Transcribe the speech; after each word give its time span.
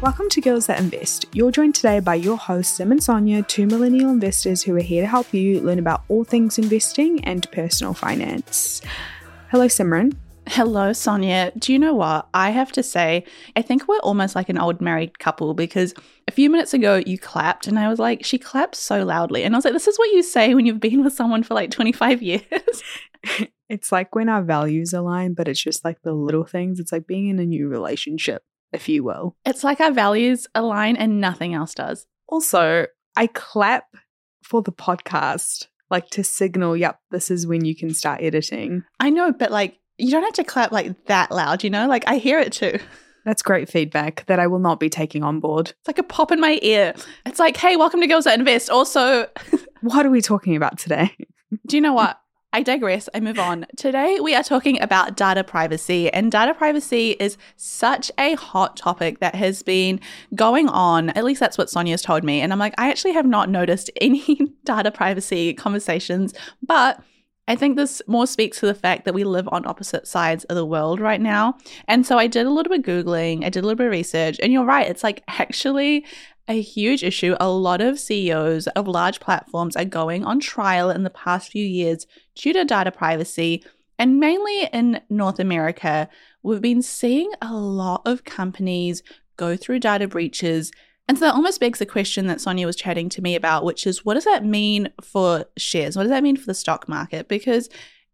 Welcome 0.00 0.28
to 0.28 0.40
Girls 0.40 0.68
That 0.68 0.78
Invest. 0.78 1.26
You're 1.32 1.50
joined 1.50 1.74
today 1.74 1.98
by 1.98 2.14
your 2.14 2.36
hosts, 2.36 2.76
Sim 2.76 2.92
and 2.92 3.02
Sonya, 3.02 3.42
two 3.42 3.66
millennial 3.66 4.10
investors 4.10 4.62
who 4.62 4.76
are 4.76 4.80
here 4.80 5.02
to 5.02 5.08
help 5.08 5.34
you 5.34 5.60
learn 5.60 5.80
about 5.80 6.04
all 6.06 6.22
things 6.22 6.56
investing 6.56 7.24
and 7.24 7.50
personal 7.50 7.94
finance. 7.94 8.80
Hello, 9.50 9.66
Simran. 9.66 10.14
Hello, 10.46 10.92
Sonya. 10.92 11.50
Do 11.58 11.72
you 11.72 11.80
know 11.80 11.94
what? 11.94 12.28
I 12.32 12.50
have 12.50 12.70
to 12.72 12.82
say, 12.84 13.24
I 13.56 13.62
think 13.62 13.88
we're 13.88 13.98
almost 13.98 14.36
like 14.36 14.48
an 14.48 14.56
old 14.56 14.80
married 14.80 15.18
couple 15.18 15.52
because 15.52 15.94
a 16.28 16.30
few 16.30 16.48
minutes 16.48 16.72
ago 16.72 17.02
you 17.04 17.18
clapped 17.18 17.66
and 17.66 17.76
I 17.76 17.88
was 17.88 17.98
like, 17.98 18.24
she 18.24 18.38
claps 18.38 18.78
so 18.78 19.04
loudly. 19.04 19.42
And 19.42 19.52
I 19.52 19.58
was 19.58 19.64
like, 19.64 19.74
this 19.74 19.88
is 19.88 19.98
what 19.98 20.12
you 20.12 20.22
say 20.22 20.54
when 20.54 20.64
you've 20.64 20.78
been 20.78 21.02
with 21.02 21.14
someone 21.14 21.42
for 21.42 21.54
like 21.54 21.72
25 21.72 22.22
years. 22.22 22.42
it's 23.68 23.90
like 23.90 24.14
when 24.14 24.28
our 24.28 24.42
values 24.42 24.92
align, 24.92 25.34
but 25.34 25.48
it's 25.48 25.60
just 25.60 25.84
like 25.84 26.02
the 26.02 26.12
little 26.12 26.44
things. 26.44 26.78
It's 26.78 26.92
like 26.92 27.08
being 27.08 27.26
in 27.26 27.40
a 27.40 27.44
new 27.44 27.66
relationship 27.66 28.44
if 28.72 28.88
you 28.88 29.04
will. 29.04 29.36
It's 29.44 29.64
like 29.64 29.80
our 29.80 29.92
values 29.92 30.46
align 30.54 30.96
and 30.96 31.20
nothing 31.20 31.54
else 31.54 31.74
does. 31.74 32.06
Also, 32.28 32.86
I 33.16 33.26
clap 33.28 33.84
for 34.42 34.62
the 34.62 34.72
podcast, 34.72 35.66
like 35.90 36.08
to 36.10 36.24
signal, 36.24 36.76
yep, 36.76 37.00
this 37.10 37.30
is 37.30 37.46
when 37.46 37.64
you 37.64 37.74
can 37.74 37.92
start 37.94 38.22
editing. 38.22 38.84
I 39.00 39.10
know, 39.10 39.32
but 39.32 39.50
like, 39.50 39.78
you 39.98 40.10
don't 40.10 40.22
have 40.22 40.34
to 40.34 40.44
clap 40.44 40.70
like 40.70 41.06
that 41.06 41.30
loud, 41.30 41.64
you 41.64 41.70
know? 41.70 41.88
Like, 41.88 42.04
I 42.06 42.18
hear 42.18 42.38
it 42.38 42.52
too. 42.52 42.78
That's 43.24 43.42
great 43.42 43.68
feedback 43.68 44.24
that 44.26 44.38
I 44.38 44.46
will 44.46 44.58
not 44.58 44.80
be 44.80 44.88
taking 44.88 45.22
on 45.22 45.40
board. 45.40 45.70
It's 45.70 45.88
like 45.88 45.98
a 45.98 46.02
pop 46.02 46.32
in 46.32 46.40
my 46.40 46.58
ear. 46.62 46.94
It's 47.26 47.38
like, 47.38 47.56
hey, 47.56 47.76
welcome 47.76 48.00
to 48.00 48.06
Girls 48.06 48.24
That 48.24 48.38
Invest. 48.38 48.70
Also, 48.70 49.26
what 49.82 50.06
are 50.06 50.10
we 50.10 50.22
talking 50.22 50.56
about 50.56 50.78
today? 50.78 51.14
Do 51.66 51.76
you 51.76 51.80
know 51.80 51.92
what? 51.92 52.18
I 52.50 52.62
digress. 52.62 53.10
I 53.14 53.20
move 53.20 53.38
on. 53.38 53.66
Today, 53.76 54.20
we 54.20 54.34
are 54.34 54.42
talking 54.42 54.80
about 54.80 55.16
data 55.16 55.44
privacy, 55.44 56.10
and 56.10 56.32
data 56.32 56.54
privacy 56.54 57.10
is 57.20 57.36
such 57.56 58.10
a 58.16 58.34
hot 58.36 58.74
topic 58.74 59.18
that 59.20 59.34
has 59.34 59.62
been 59.62 60.00
going 60.34 60.66
on. 60.68 61.10
At 61.10 61.24
least 61.24 61.40
that's 61.40 61.58
what 61.58 61.68
Sonya's 61.68 62.00
told 62.00 62.24
me. 62.24 62.40
And 62.40 62.50
I'm 62.50 62.58
like, 62.58 62.74
I 62.78 62.88
actually 62.90 63.12
have 63.12 63.26
not 63.26 63.50
noticed 63.50 63.90
any 64.00 64.24
data 64.64 64.90
privacy 64.90 65.52
conversations, 65.52 66.32
but 66.66 67.02
I 67.48 67.56
think 67.56 67.76
this 67.76 68.00
more 68.06 68.26
speaks 68.26 68.60
to 68.60 68.66
the 68.66 68.74
fact 68.74 69.04
that 69.04 69.14
we 69.14 69.24
live 69.24 69.48
on 69.50 69.66
opposite 69.66 70.06
sides 70.06 70.44
of 70.44 70.54
the 70.54 70.66
world 70.66 71.00
right 71.00 71.20
now. 71.20 71.56
And 71.88 72.06
so 72.06 72.18
I 72.18 72.26
did 72.26 72.46
a 72.46 72.50
little 72.50 72.70
bit 72.70 72.80
of 72.80 72.84
Googling, 72.84 73.44
I 73.44 73.48
did 73.48 73.64
a 73.64 73.66
little 73.66 73.76
bit 73.76 73.86
of 73.86 73.92
research, 73.92 74.38
and 74.40 74.52
you're 74.52 74.64
right. 74.64 74.86
It's 74.86 75.02
like 75.02 75.24
actually 75.26 76.04
a 76.46 76.60
huge 76.60 77.02
issue. 77.02 77.36
A 77.40 77.48
lot 77.48 77.80
of 77.80 77.98
CEOs 77.98 78.66
of 78.68 78.86
large 78.86 79.18
platforms 79.20 79.76
are 79.76 79.84
going 79.84 80.24
on 80.24 80.40
trial 80.40 80.90
in 80.90 81.02
the 81.02 81.10
past 81.10 81.50
few 81.50 81.64
years 81.64 82.06
due 82.34 82.52
to 82.52 82.64
data 82.64 82.90
privacy. 82.90 83.64
And 83.98 84.20
mainly 84.20 84.68
in 84.72 85.00
North 85.10 85.40
America, 85.40 86.08
we've 86.42 86.62
been 86.62 86.82
seeing 86.82 87.32
a 87.42 87.54
lot 87.54 88.02
of 88.04 88.24
companies 88.24 89.02
go 89.36 89.56
through 89.56 89.80
data 89.80 90.06
breaches. 90.06 90.70
And 91.08 91.18
so 91.18 91.24
that 91.24 91.34
almost 91.34 91.58
begs 91.58 91.78
the 91.78 91.86
question 91.86 92.26
that 92.26 92.40
Sonya 92.40 92.66
was 92.66 92.76
chatting 92.76 93.08
to 93.10 93.22
me 93.22 93.34
about, 93.34 93.64
which 93.64 93.86
is 93.86 94.04
what 94.04 94.14
does 94.14 94.24
that 94.24 94.44
mean 94.44 94.90
for 95.02 95.46
shares? 95.56 95.96
What 95.96 96.02
does 96.02 96.10
that 96.10 96.22
mean 96.22 96.36
for 96.36 96.46
the 96.46 96.54
stock 96.54 96.86
market? 96.86 97.28
Because 97.28 97.70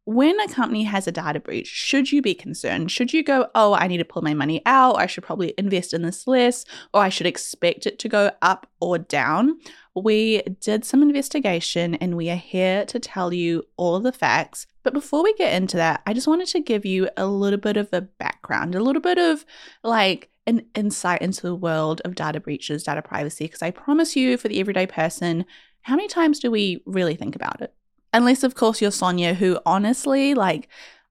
when 0.06 0.38
a 0.38 0.48
company 0.48 0.84
has 0.84 1.06
a 1.06 1.12
data 1.12 1.40
breach, 1.40 1.66
should 1.66 2.12
you 2.12 2.20
be 2.20 2.34
concerned? 2.34 2.90
Should 2.90 3.12
you 3.12 3.24
go, 3.24 3.48
oh, 3.54 3.72
I 3.74 3.88
need 3.88 3.98
to 3.98 4.04
pull 4.04 4.22
my 4.22 4.34
money 4.34 4.60
out, 4.66 4.96
I 4.96 5.06
should 5.06 5.24
probably 5.24 5.54
invest 5.56 5.94
in 5.94 6.02
this 6.02 6.26
less, 6.26 6.64
or 6.92 7.00
I 7.00 7.08
should 7.08 7.26
expect 7.26 7.86
it 7.86 7.98
to 8.00 8.08
go 8.08 8.30
up 8.42 8.68
or 8.80 8.98
down? 8.98 9.58
We 9.94 10.42
did 10.42 10.84
some 10.84 11.02
investigation 11.02 11.94
and 11.96 12.16
we 12.16 12.28
are 12.28 12.36
here 12.36 12.84
to 12.86 12.98
tell 13.00 13.32
you 13.32 13.64
all 13.76 13.98
the 13.98 14.12
facts. 14.12 14.66
But 14.82 14.92
before 14.92 15.24
we 15.24 15.32
get 15.34 15.54
into 15.54 15.78
that, 15.78 16.02
I 16.06 16.12
just 16.12 16.28
wanted 16.28 16.48
to 16.48 16.60
give 16.60 16.84
you 16.84 17.08
a 17.16 17.26
little 17.26 17.58
bit 17.58 17.78
of 17.78 17.88
a 17.92 18.02
background, 18.02 18.74
a 18.74 18.82
little 18.82 19.00
bit 19.00 19.16
of 19.16 19.46
like 19.82 20.28
an 20.46 20.66
insight 20.74 21.22
into 21.22 21.42
the 21.42 21.54
world 21.54 22.00
of 22.04 22.14
data 22.14 22.40
breaches, 22.40 22.84
data 22.84 23.02
privacy, 23.02 23.46
because 23.46 23.62
I 23.62 23.70
promise 23.70 24.16
you, 24.16 24.36
for 24.36 24.48
the 24.48 24.60
everyday 24.60 24.86
person, 24.86 25.44
how 25.82 25.96
many 25.96 26.08
times 26.08 26.38
do 26.38 26.50
we 26.50 26.82
really 26.86 27.14
think 27.14 27.34
about 27.36 27.60
it? 27.60 27.72
Unless, 28.12 28.42
of 28.42 28.54
course, 28.54 28.80
you're 28.80 28.90
Sonya, 28.90 29.34
who 29.34 29.58
honestly, 29.66 30.34
like, 30.34 30.68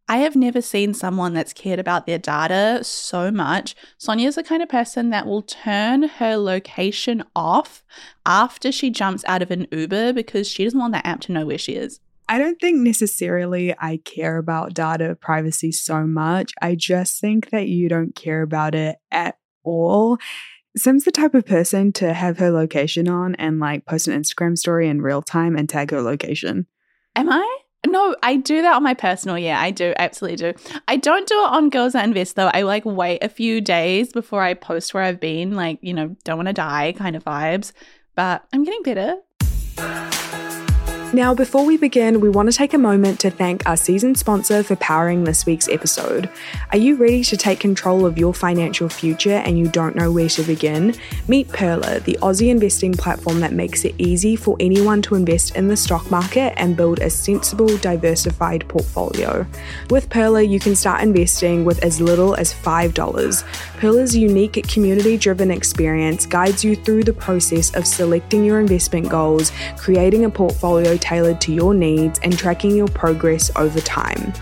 I 0.07 0.17
have 0.17 0.35
never 0.35 0.61
seen 0.61 0.93
someone 0.93 1.33
that's 1.33 1.53
cared 1.53 1.79
about 1.79 2.05
their 2.05 2.17
data 2.17 2.83
so 2.83 3.31
much. 3.31 3.75
Sonya's 3.97 4.35
the 4.35 4.43
kind 4.43 4.61
of 4.61 4.67
person 4.67 5.11
that 5.11 5.25
will 5.25 5.41
turn 5.41 6.03
her 6.03 6.35
location 6.35 7.23
off 7.35 7.83
after 8.25 8.71
she 8.71 8.89
jumps 8.89 9.23
out 9.27 9.41
of 9.41 9.49
an 9.49 9.67
Uber 9.71 10.13
because 10.13 10.47
she 10.47 10.65
doesn't 10.65 10.79
want 10.79 10.93
that 10.93 11.05
app 11.05 11.21
to 11.21 11.31
know 11.31 11.45
where 11.45 11.57
she 11.57 11.73
is. 11.73 12.01
I 12.33 12.39
don't 12.39 12.59
think 12.59 12.79
necessarily 12.79 13.75
I 13.77 13.97
care 13.97 14.39
about 14.39 14.73
data 14.73 15.15
privacy 15.21 15.71
so 15.71 16.07
much. 16.07 16.51
I 16.59 16.73
just 16.73 17.21
think 17.21 17.51
that 17.51 17.67
you 17.67 17.87
don't 17.87 18.15
care 18.15 18.41
about 18.41 18.73
it 18.73 18.95
at 19.11 19.37
all. 19.63 20.17
Sim's 20.75 21.03
the 21.03 21.11
type 21.11 21.35
of 21.35 21.45
person 21.45 21.93
to 21.93 22.11
have 22.11 22.39
her 22.39 22.49
location 22.49 23.07
on 23.07 23.35
and 23.35 23.59
like 23.59 23.85
post 23.85 24.07
an 24.07 24.19
Instagram 24.19 24.57
story 24.57 24.89
in 24.89 24.99
real 24.99 25.21
time 25.21 25.55
and 25.55 25.69
tag 25.69 25.91
her 25.91 26.01
location. 26.01 26.65
Am 27.15 27.29
I? 27.29 27.59
No, 27.85 28.15
I 28.23 28.37
do 28.37 28.63
that 28.63 28.77
on 28.77 28.81
my 28.81 28.95
personal. 28.95 29.37
Yeah, 29.37 29.61
I 29.61 29.69
do. 29.69 29.93
Absolutely 29.99 30.37
do. 30.37 30.53
I 30.87 30.97
don't 30.97 31.27
do 31.27 31.35
it 31.35 31.51
on 31.51 31.69
Girls 31.69 31.93
That 31.93 32.03
Invest 32.03 32.35
though. 32.35 32.49
I 32.51 32.63
like 32.63 32.83
wait 32.83 33.23
a 33.23 33.29
few 33.29 33.61
days 33.61 34.11
before 34.11 34.41
I 34.41 34.55
post 34.55 34.95
where 34.95 35.03
I've 35.03 35.19
been, 35.19 35.55
like, 35.55 35.77
you 35.83 35.93
know, 35.93 36.15
don't 36.23 36.37
want 36.37 36.47
to 36.47 36.53
die 36.53 36.95
kind 36.97 37.15
of 37.15 37.23
vibes. 37.23 37.73
But 38.15 38.43
I'm 38.51 38.63
getting 38.63 38.81
better. 38.81 40.22
Now, 41.15 41.35
before 41.35 41.63
we 41.63 41.77
begin, 41.77 42.21
we 42.21 42.29
want 42.29 42.51
to 42.51 42.57
take 42.57 42.73
a 42.73 42.79
moment 42.79 43.19
to 43.19 43.29
thank 43.29 43.69
our 43.69 43.77
season 43.77 44.15
sponsor 44.15 44.63
for 44.63 44.75
powering 44.77 45.25
this 45.25 45.45
week's 45.45 45.69
episode. 45.69 46.27
Are 46.71 46.77
you 46.79 46.95
ready 46.95 47.23
to 47.25 47.37
take 47.37 47.59
control 47.59 48.07
of 48.07 48.17
your 48.17 48.33
financial 48.33 48.89
future 48.89 49.35
and 49.35 49.59
you 49.59 49.67
don't 49.67 49.95
know 49.95 50.11
where 50.11 50.29
to 50.29 50.41
begin? 50.41 50.95
Meet 51.27 51.49
Pearler, 51.49 51.99
the 51.99 52.17
Aussie 52.23 52.49
investing 52.49 52.93
platform 52.93 53.41
that 53.41 53.53
makes 53.53 53.85
it 53.85 53.93
easy 53.99 54.35
for 54.35 54.57
anyone 54.59 55.03
to 55.03 55.13
invest 55.13 55.55
in 55.55 55.67
the 55.67 55.77
stock 55.77 56.09
market 56.09 56.51
and 56.57 56.75
build 56.75 56.97
a 56.97 57.11
sensible, 57.11 57.77
diversified 57.77 58.67
portfolio. 58.67 59.45
With 59.91 60.09
Pearler, 60.09 60.41
you 60.41 60.59
can 60.59 60.75
start 60.75 61.03
investing 61.03 61.63
with 61.63 61.83
as 61.83 62.01
little 62.01 62.33
as 62.37 62.51
$5. 62.55 63.43
Pearler's 63.77 64.17
unique 64.17 64.67
community 64.67 65.17
driven 65.17 65.51
experience 65.51 66.25
guides 66.25 66.63
you 66.63 66.75
through 66.75 67.03
the 67.03 67.13
process 67.13 67.71
of 67.75 67.85
selecting 67.85 68.43
your 68.43 68.59
investment 68.59 69.09
goals, 69.09 69.51
creating 69.77 70.25
a 70.25 70.29
portfolio 70.31 70.97
tailored 71.03 71.41
to 71.41 71.53
your 71.53 71.73
needs 71.73 72.19
and 72.23 72.37
tracking 72.37 72.75
your 72.75 72.87
progress 72.87 73.51
over 73.57 73.81
time. 73.81 74.33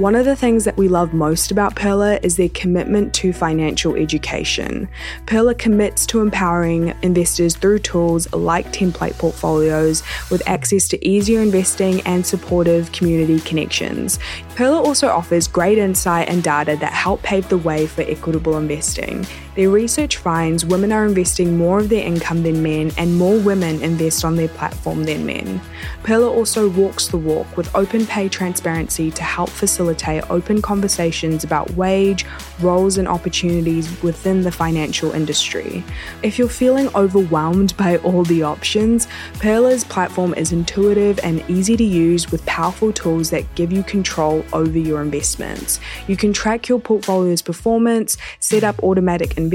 One 0.00 0.14
of 0.14 0.24
the 0.24 0.34
things 0.34 0.64
that 0.64 0.78
we 0.78 0.88
love 0.88 1.12
most 1.12 1.50
about 1.50 1.76
Pearler 1.76 2.18
is 2.22 2.38
their 2.38 2.48
commitment 2.48 3.12
to 3.16 3.34
financial 3.34 3.96
education. 3.96 4.88
Pearler 5.26 5.52
commits 5.52 6.06
to 6.06 6.20
empowering 6.20 6.94
investors 7.02 7.54
through 7.54 7.80
tools 7.80 8.32
like 8.32 8.72
template 8.72 9.18
portfolios 9.18 10.02
with 10.30 10.42
access 10.48 10.88
to 10.88 11.06
easier 11.06 11.42
investing 11.42 12.00
and 12.06 12.24
supportive 12.24 12.90
community 12.92 13.40
connections. 13.40 14.18
Pearler 14.54 14.78
also 14.78 15.08
offers 15.08 15.46
great 15.46 15.76
insight 15.76 16.30
and 16.30 16.42
data 16.42 16.76
that 16.76 16.94
help 16.94 17.22
pave 17.22 17.46
the 17.50 17.58
way 17.58 17.86
for 17.86 18.00
equitable 18.00 18.56
investing. 18.56 19.26
Their 19.60 19.68
research 19.68 20.16
finds 20.16 20.64
women 20.64 20.90
are 20.90 21.04
investing 21.04 21.58
more 21.58 21.80
of 21.80 21.90
their 21.90 22.02
income 22.02 22.44
than 22.44 22.62
men, 22.62 22.92
and 22.96 23.18
more 23.18 23.38
women 23.38 23.82
invest 23.82 24.24
on 24.24 24.34
their 24.34 24.48
platform 24.48 25.04
than 25.04 25.26
men. 25.26 25.60
Pearler 26.02 26.28
also 26.28 26.70
walks 26.70 27.08
the 27.08 27.18
walk 27.18 27.58
with 27.58 27.74
open 27.74 28.06
pay 28.06 28.30
transparency 28.30 29.10
to 29.10 29.22
help 29.22 29.50
facilitate 29.50 30.24
open 30.30 30.62
conversations 30.62 31.44
about 31.44 31.70
wage, 31.72 32.24
roles, 32.62 32.96
and 32.96 33.06
opportunities 33.06 34.02
within 34.02 34.40
the 34.40 34.50
financial 34.50 35.12
industry. 35.12 35.84
If 36.22 36.38
you're 36.38 36.48
feeling 36.48 36.88
overwhelmed 36.94 37.76
by 37.76 37.98
all 37.98 38.24
the 38.24 38.42
options, 38.42 39.08
Pearler's 39.40 39.84
platform 39.84 40.32
is 40.32 40.52
intuitive 40.52 41.20
and 41.22 41.44
easy 41.50 41.76
to 41.76 41.84
use 41.84 42.32
with 42.32 42.46
powerful 42.46 42.94
tools 42.94 43.28
that 43.28 43.54
give 43.56 43.72
you 43.72 43.82
control 43.82 44.42
over 44.54 44.78
your 44.78 45.02
investments. 45.02 45.80
You 46.06 46.16
can 46.16 46.32
track 46.32 46.66
your 46.66 46.80
portfolio's 46.80 47.42
performance, 47.42 48.16
set 48.38 48.64
up 48.64 48.82
automatic 48.82 49.36
investments, 49.36 49.49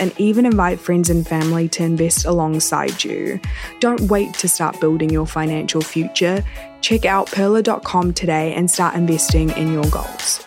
and 0.00 0.12
even 0.18 0.46
invite 0.46 0.80
friends 0.80 1.10
and 1.10 1.26
family 1.26 1.68
to 1.70 1.82
invest 1.82 2.24
alongside 2.24 3.02
you. 3.04 3.40
Don't 3.80 4.00
wait 4.02 4.32
to 4.34 4.48
start 4.48 4.80
building 4.80 5.10
your 5.10 5.26
financial 5.26 5.80
future. 5.80 6.44
Check 6.80 7.04
out 7.04 7.30
pearler.com 7.30 8.14
today 8.14 8.54
and 8.54 8.70
start 8.70 8.94
investing 8.94 9.50
in 9.50 9.72
your 9.72 9.84
goals. 9.90 10.46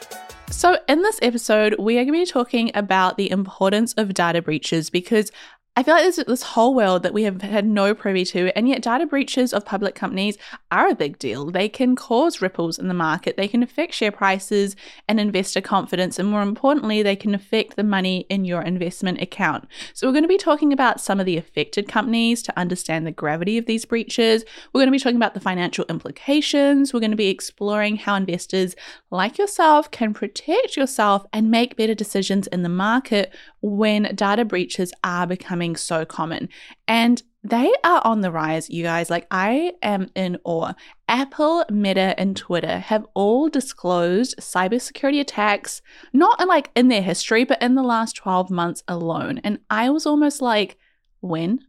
So, 0.50 0.78
in 0.88 1.02
this 1.02 1.20
episode, 1.22 1.76
we 1.80 1.98
are 1.98 2.06
going 2.06 2.14
to 2.14 2.26
be 2.26 2.26
talking 2.26 2.72
about 2.76 3.18
the 3.18 3.32
importance 3.32 3.94
of 3.94 4.14
data 4.14 4.42
breaches 4.42 4.90
because 4.90 5.32
I 5.76 5.82
feel 5.82 5.96
like 5.96 6.04
there's 6.04 6.28
this 6.28 6.44
whole 6.44 6.76
world 6.76 7.02
that 7.02 7.16
we 7.16 7.24
have 7.24 7.42
had 7.42 7.66
no 7.66 7.96
privy 7.96 8.26
to, 8.26 8.56
and 8.56 8.70
yet 8.70 8.84
data 8.84 9.08
breaches 9.08 9.54
of 9.54 9.66
public 9.66 9.96
companies 9.96 10.38
are 10.72 10.88
a 10.88 10.94
big 10.94 11.18
deal. 11.18 11.50
They 11.50 11.68
can 11.68 11.96
cause 11.96 12.44
ripples 12.44 12.78
in 12.78 12.90
the 12.90 12.94
market, 12.94 13.38
they 13.38 13.48
can 13.48 13.64
affect 13.64 13.96
share 13.96 14.12
prices 14.12 14.76
and 15.08 15.20
investor 15.20 15.62
confidence, 15.62 16.20
and 16.20 16.30
more 16.30 16.44
importantly, 16.44 17.02
they 17.02 17.16
can 17.16 17.34
affect 17.34 17.76
the 17.76 17.84
money 17.84 18.28
in 18.30 18.46
your 18.46 18.62
investment 18.62 19.20
account. 19.20 19.68
So, 19.96 20.06
we're 20.06 20.14
going 20.14 20.26
to 20.26 20.28
be 20.28 20.38
talking 20.38 20.72
about 20.72 21.02
some 21.02 21.20
of 21.20 21.26
the 21.26 21.38
affected 21.38 21.88
companies 21.88 22.44
to 22.44 22.60
understand 22.60 23.08
the 23.08 23.12
gravity 23.12 23.58
of 23.58 23.66
these 23.66 23.86
breaches. 23.86 24.46
We're 24.74 24.82
going 24.82 24.90
to 24.90 24.92
be 24.92 25.00
talking 25.00 25.16
about 25.16 25.34
the 25.34 25.40
financial 25.40 25.86
implications. 25.90 26.94
We're 26.94 27.00
going 27.00 27.10
to 27.10 27.18
be 27.18 27.30
exploring 27.30 27.96
how 27.96 28.14
investors 28.14 28.76
like 29.10 29.40
yourself 29.40 29.90
can 29.90 30.14
protect 30.14 30.78
yourself 30.78 31.26
and 31.34 31.50
make 31.50 31.78
better 31.78 31.96
decisions 31.96 32.46
in 32.46 32.62
the 32.62 32.70
market 32.70 33.34
when 33.64 34.14
data 34.14 34.44
breaches 34.44 34.94
are 35.06 35.26
becoming 35.26 35.76
so 35.76 36.04
common. 36.06 36.50
And 36.86 37.24
they 37.46 37.74
are 37.84 38.02
on 38.04 38.20
the 38.20 38.32
rise, 38.32 38.70
you 38.70 38.84
guys. 38.84 39.10
Like, 39.10 39.26
I 39.32 39.74
am 39.82 40.10
in 40.16 40.38
awe. 40.44 40.74
Apple, 41.08 41.66
Meta, 41.70 42.14
and 42.20 42.36
Twitter 42.36 42.80
have 42.80 43.06
all 43.14 43.48
disclosed 43.48 44.36
cybersecurity 44.38 45.22
attacks, 45.22 45.82
not 46.12 46.46
like 46.46 46.72
in 46.76 46.90
their 46.90 47.02
history, 47.02 47.46
but 47.46 47.62
in 47.62 47.76
the 47.76 47.84
last 47.84 48.18
12 48.18 48.50
months 48.50 48.84
alone. 48.88 49.40
And 49.46 49.60
I 49.70 49.90
was 49.90 50.06
almost 50.06 50.42
like, 50.42 50.78
when? 51.22 51.66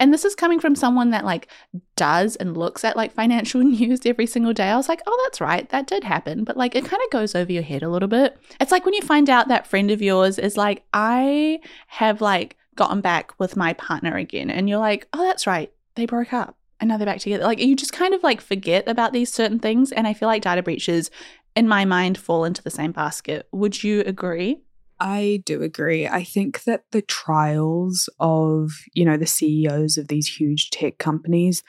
And 0.00 0.12
this 0.12 0.24
is 0.24 0.34
coming 0.34 0.60
from 0.60 0.74
someone 0.74 1.10
that 1.10 1.24
like 1.24 1.48
does 1.96 2.36
and 2.36 2.56
looks 2.56 2.84
at 2.84 2.96
like 2.96 3.12
financial 3.12 3.60
news 3.64 4.00
every 4.04 4.26
single 4.26 4.52
day. 4.52 4.68
I 4.68 4.76
was 4.76 4.88
like, 4.88 5.02
oh, 5.06 5.20
that's 5.24 5.40
right, 5.40 5.68
that 5.70 5.86
did 5.86 6.04
happen. 6.04 6.44
But 6.44 6.56
like 6.56 6.74
it 6.74 6.84
kind 6.84 7.02
of 7.04 7.10
goes 7.10 7.34
over 7.34 7.52
your 7.52 7.62
head 7.62 7.82
a 7.82 7.88
little 7.88 8.08
bit. 8.08 8.36
It's 8.60 8.72
like 8.72 8.84
when 8.84 8.94
you 8.94 9.02
find 9.02 9.28
out 9.30 9.48
that 9.48 9.66
friend 9.66 9.90
of 9.90 10.02
yours 10.02 10.38
is 10.38 10.56
like, 10.56 10.84
I 10.92 11.60
have 11.88 12.20
like 12.20 12.56
gotten 12.74 13.00
back 13.00 13.38
with 13.38 13.56
my 13.56 13.72
partner 13.74 14.16
again. 14.16 14.50
And 14.50 14.68
you're 14.68 14.78
like, 14.78 15.08
oh, 15.12 15.22
that's 15.22 15.46
right, 15.46 15.72
they 15.94 16.06
broke 16.06 16.32
up 16.32 16.56
and 16.80 16.88
now 16.88 16.96
they're 16.96 17.06
back 17.06 17.20
together. 17.20 17.44
Like 17.44 17.60
you 17.60 17.76
just 17.76 17.92
kind 17.92 18.14
of 18.14 18.22
like 18.22 18.40
forget 18.40 18.86
about 18.88 19.12
these 19.12 19.32
certain 19.32 19.58
things. 19.58 19.92
And 19.92 20.06
I 20.06 20.12
feel 20.12 20.28
like 20.28 20.42
data 20.42 20.62
breaches 20.62 21.10
in 21.56 21.68
my 21.68 21.84
mind 21.84 22.18
fall 22.18 22.44
into 22.44 22.62
the 22.62 22.70
same 22.70 22.92
basket. 22.92 23.48
Would 23.52 23.82
you 23.82 24.00
agree? 24.02 24.63
I 25.00 25.42
do 25.44 25.62
agree. 25.62 26.06
I 26.06 26.22
think 26.22 26.64
that 26.64 26.84
the 26.92 27.02
trials 27.02 28.08
of, 28.20 28.70
you 28.92 29.04
know, 29.04 29.16
the 29.16 29.26
CEOs 29.26 29.98
of 29.98 30.08
these 30.08 30.28
huge 30.28 30.70
tech 30.70 30.98
companies, 30.98 31.62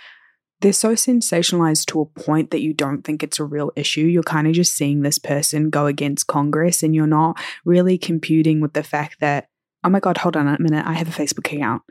they're 0.62 0.74
so 0.74 0.94
sensationalized 0.94 1.86
to 1.88 2.02
a 2.02 2.06
point 2.06 2.52
that 2.52 2.62
you 2.62 2.74
don't 2.74 3.02
think 3.02 3.24
it's 3.24 3.40
a 3.40 3.46
real 3.46 3.72
issue. 3.76 4.02
You're 4.02 4.24
kind 4.24 4.48
of 4.48 4.54
just 4.54 4.76
seeing 4.76 5.02
this 5.02 5.20
person 5.20 5.70
go 5.70 5.86
against 5.86 6.28
Congress 6.28 6.84
and 6.84 6.96
you're 6.96 7.08
not 7.08 7.40
really 7.66 7.98
computing 7.98 8.62
with 8.62 8.74
the 8.74 8.84
fact 8.84 9.20
that, 9.20 9.50
oh 9.84 9.90
my 9.90 10.00
God, 10.00 10.18
hold 10.18 10.38
on 10.38 10.48
a 10.48 10.60
minute, 10.60 10.86
I 10.86 10.94
have 10.94 11.08
a 11.08 11.12
Facebook 11.12 11.52
account 11.52 11.82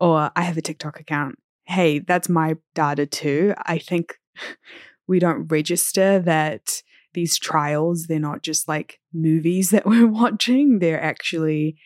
or 0.00 0.30
I 0.34 0.42
have 0.42 0.56
a 0.56 0.62
TikTok 0.62 1.00
account. 1.00 1.38
Hey, 1.66 1.98
that's 1.98 2.28
my 2.28 2.56
data 2.74 3.06
too. 3.06 3.54
I 3.64 3.78
think 3.78 4.18
we 5.06 5.18
don't 5.18 5.48
register 5.48 6.18
that 6.20 6.82
these 7.14 7.38
trials, 7.38 8.06
they're 8.06 8.20
not 8.20 8.42
just 8.42 8.68
like 8.68 9.00
movies 9.12 9.70
that 9.70 9.86
we're 9.86 10.06
watching, 10.06 10.78
they're 10.78 11.02
actually 11.02 11.76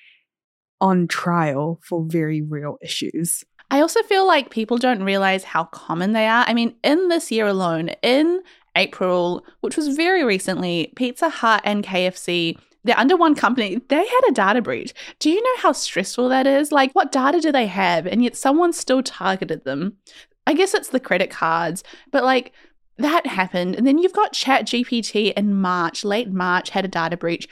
on 0.81 1.09
trial 1.09 1.81
for 1.83 2.05
very 2.07 2.41
real 2.43 2.77
issues. 2.83 3.45
I 3.71 3.81
also 3.81 4.03
feel 4.05 4.27
like 4.27 4.51
people 4.51 4.79
don't 4.79 5.03
realize 5.03 5.45
how 5.45 5.65
common 5.65 6.13
they 6.13 6.27
are. 6.27 6.45
I 6.47 6.55
mean, 6.55 6.75
in 6.83 7.09
this 7.09 7.31
year 7.31 7.47
alone, 7.47 7.91
in 8.03 8.41
April, 8.77 9.45
which 9.61 9.77
was 9.77 9.89
very 9.89 10.25
recently, 10.25 10.93
Pizza 10.97 11.29
Hut 11.29 11.61
and 11.65 11.85
KFC 11.85 12.57
they're 12.85 12.99
under 12.99 13.17
one 13.17 13.35
company. 13.35 13.83
They 13.89 13.97
had 13.97 14.21
a 14.29 14.33
data 14.33 14.63
breach. 14.63 14.95
Do 15.19 15.31
you 15.31 15.43
know 15.43 15.61
how 15.61 15.73
stressful 15.73 16.29
that 16.31 16.47
is? 16.47 16.73
Like, 16.73 16.93
what 16.93 17.13
data 17.13 17.41
do 17.41 17.53
they 17.53 17.67
have? 17.67 18.07
And 18.07 18.23
yet 18.23 18.37
someone 18.37 18.73
still 18.73 19.03
targeted 19.03 19.65
them. 19.65 19.97
I 20.47 20.55
guess 20.55 20.73
it's 20.73 20.89
the 20.89 21.01
credit 21.01 21.29
cards, 21.31 21.85
but 22.11 22.25
like, 22.25 22.53
that 22.99 23.27
happened. 23.27 23.77
And 23.77 23.87
then 23.87 23.99
you've 23.99 24.13
got 24.13 24.33
Chat 24.33 24.67
GPT 24.67 25.33
in 25.35 25.55
March, 25.55 26.05
late 26.05 26.31
March, 26.31 26.71
had 26.71 26.85
a 26.85 26.89
data 26.89 27.17
breach. 27.17 27.49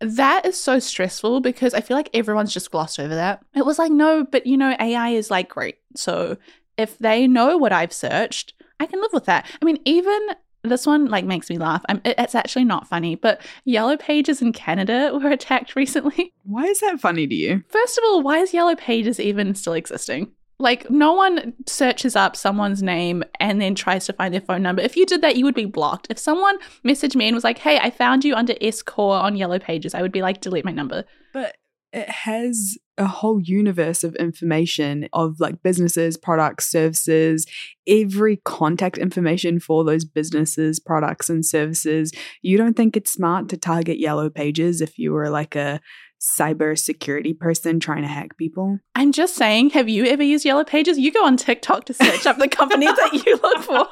That 0.00 0.44
is 0.44 0.60
so 0.60 0.80
stressful 0.80 1.40
because 1.40 1.74
I 1.74 1.80
feel 1.80 1.96
like 1.96 2.10
everyone's 2.12 2.52
just 2.52 2.70
glossed 2.72 2.98
over 2.98 3.14
that. 3.14 3.44
It 3.54 3.64
was 3.64 3.78
like, 3.78 3.92
no, 3.92 4.24
but 4.24 4.46
you 4.46 4.56
know, 4.56 4.76
AI 4.80 5.10
is 5.10 5.30
like 5.30 5.48
great. 5.48 5.78
So 5.94 6.36
if 6.76 6.98
they 6.98 7.28
know 7.28 7.56
what 7.56 7.72
I've 7.72 7.92
searched, 7.92 8.54
I 8.80 8.86
can 8.86 9.00
live 9.00 9.12
with 9.12 9.26
that. 9.26 9.46
I 9.60 9.64
mean, 9.64 9.78
even 9.84 10.18
this 10.64 10.86
one 10.86 11.06
like 11.06 11.24
makes 11.24 11.48
me 11.50 11.58
laugh. 11.58 11.84
I'm, 11.88 12.00
it's 12.04 12.34
actually 12.34 12.64
not 12.64 12.88
funny, 12.88 13.14
but 13.14 13.40
Yellow 13.64 13.96
Pages 13.96 14.42
in 14.42 14.52
Canada 14.52 15.12
were 15.22 15.30
attacked 15.30 15.76
recently. 15.76 16.32
Why 16.44 16.64
is 16.64 16.80
that 16.80 17.00
funny 17.00 17.26
to 17.26 17.34
you? 17.34 17.62
First 17.68 17.98
of 17.98 18.04
all, 18.04 18.22
why 18.22 18.38
is 18.38 18.52
Yellow 18.52 18.74
Pages 18.74 19.20
even 19.20 19.54
still 19.54 19.74
existing? 19.74 20.32
Like, 20.62 20.88
no 20.88 21.12
one 21.12 21.54
searches 21.66 22.14
up 22.14 22.36
someone's 22.36 22.82
name 22.82 23.24
and 23.40 23.60
then 23.60 23.74
tries 23.74 24.06
to 24.06 24.12
find 24.12 24.32
their 24.32 24.40
phone 24.40 24.62
number. 24.62 24.80
If 24.80 24.96
you 24.96 25.04
did 25.04 25.20
that, 25.22 25.36
you 25.36 25.44
would 25.44 25.54
be 25.56 25.64
blocked. 25.64 26.06
If 26.08 26.18
someone 26.18 26.56
messaged 26.86 27.16
me 27.16 27.26
and 27.26 27.34
was 27.34 27.44
like, 27.44 27.58
hey, 27.58 27.78
I 27.78 27.90
found 27.90 28.24
you 28.24 28.34
under 28.34 28.54
S 28.60 28.80
Core 28.80 29.16
on 29.16 29.36
Yellow 29.36 29.58
Pages, 29.58 29.92
I 29.92 30.02
would 30.02 30.12
be 30.12 30.22
like, 30.22 30.40
delete 30.40 30.64
my 30.64 30.70
number. 30.70 31.04
But 31.32 31.56
it 31.92 32.08
has 32.08 32.78
a 32.96 33.06
whole 33.06 33.40
universe 33.40 34.04
of 34.04 34.14
information 34.16 35.08
of 35.12 35.40
like 35.40 35.62
businesses, 35.62 36.16
products, 36.16 36.70
services, 36.70 37.44
every 37.86 38.36
contact 38.44 38.96
information 38.98 39.58
for 39.60 39.84
those 39.84 40.04
businesses, 40.04 40.78
products, 40.78 41.28
and 41.28 41.44
services. 41.44 42.12
You 42.40 42.56
don't 42.56 42.76
think 42.76 42.96
it's 42.96 43.12
smart 43.12 43.48
to 43.48 43.56
target 43.56 43.98
Yellow 43.98 44.30
Pages 44.30 44.80
if 44.80 44.98
you 44.98 45.12
were 45.12 45.28
like 45.28 45.56
a 45.56 45.80
cyber 46.22 46.78
security 46.78 47.34
person 47.34 47.80
trying 47.80 48.02
to 48.02 48.08
hack 48.08 48.36
people. 48.36 48.78
I'm 48.94 49.10
just 49.10 49.34
saying, 49.34 49.70
have 49.70 49.88
you 49.88 50.04
ever 50.06 50.22
used 50.22 50.44
Yellow 50.44 50.64
Pages? 50.64 50.96
You 50.96 51.10
go 51.12 51.26
on 51.26 51.36
TikTok 51.36 51.84
to 51.86 51.94
search 51.94 52.26
up 52.26 52.38
the 52.38 52.48
companies 52.48 52.94
that 52.94 53.24
you 53.26 53.36
look 53.42 53.58
for. 53.62 53.88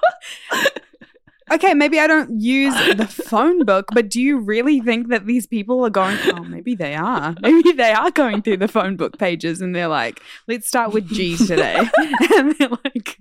okay, 1.53 1.75
maybe 1.75 1.99
I 1.99 2.07
don't 2.07 2.41
use 2.41 2.73
the 2.95 3.07
phone 3.07 3.65
book, 3.65 3.89
but 3.93 4.09
do 4.09 4.23
you 4.23 4.39
really 4.39 4.81
think 4.81 5.09
that 5.09 5.27
these 5.27 5.49
people 5.49 5.85
are 5.85 5.91
going, 5.91 6.17
oh, 6.33 6.45
maybe 6.45 6.77
they 6.77 6.95
are. 6.95 7.35
Maybe 7.41 7.73
they 7.73 7.93
are 7.93 8.13
going 8.13 8.43
through 8.43 8.59
the 8.59 8.69
phone 8.69 8.97
book 8.97 9.19
pages 9.19 9.61
and 9.61 9.75
they're 9.75 9.89
like, 9.89 10.21
let's 10.47 10.69
start 10.69 10.93
with 10.93 11.09
G 11.09 11.37
today. 11.37 11.79
and 12.37 12.55
they're 12.57 12.69
like, 12.85 13.19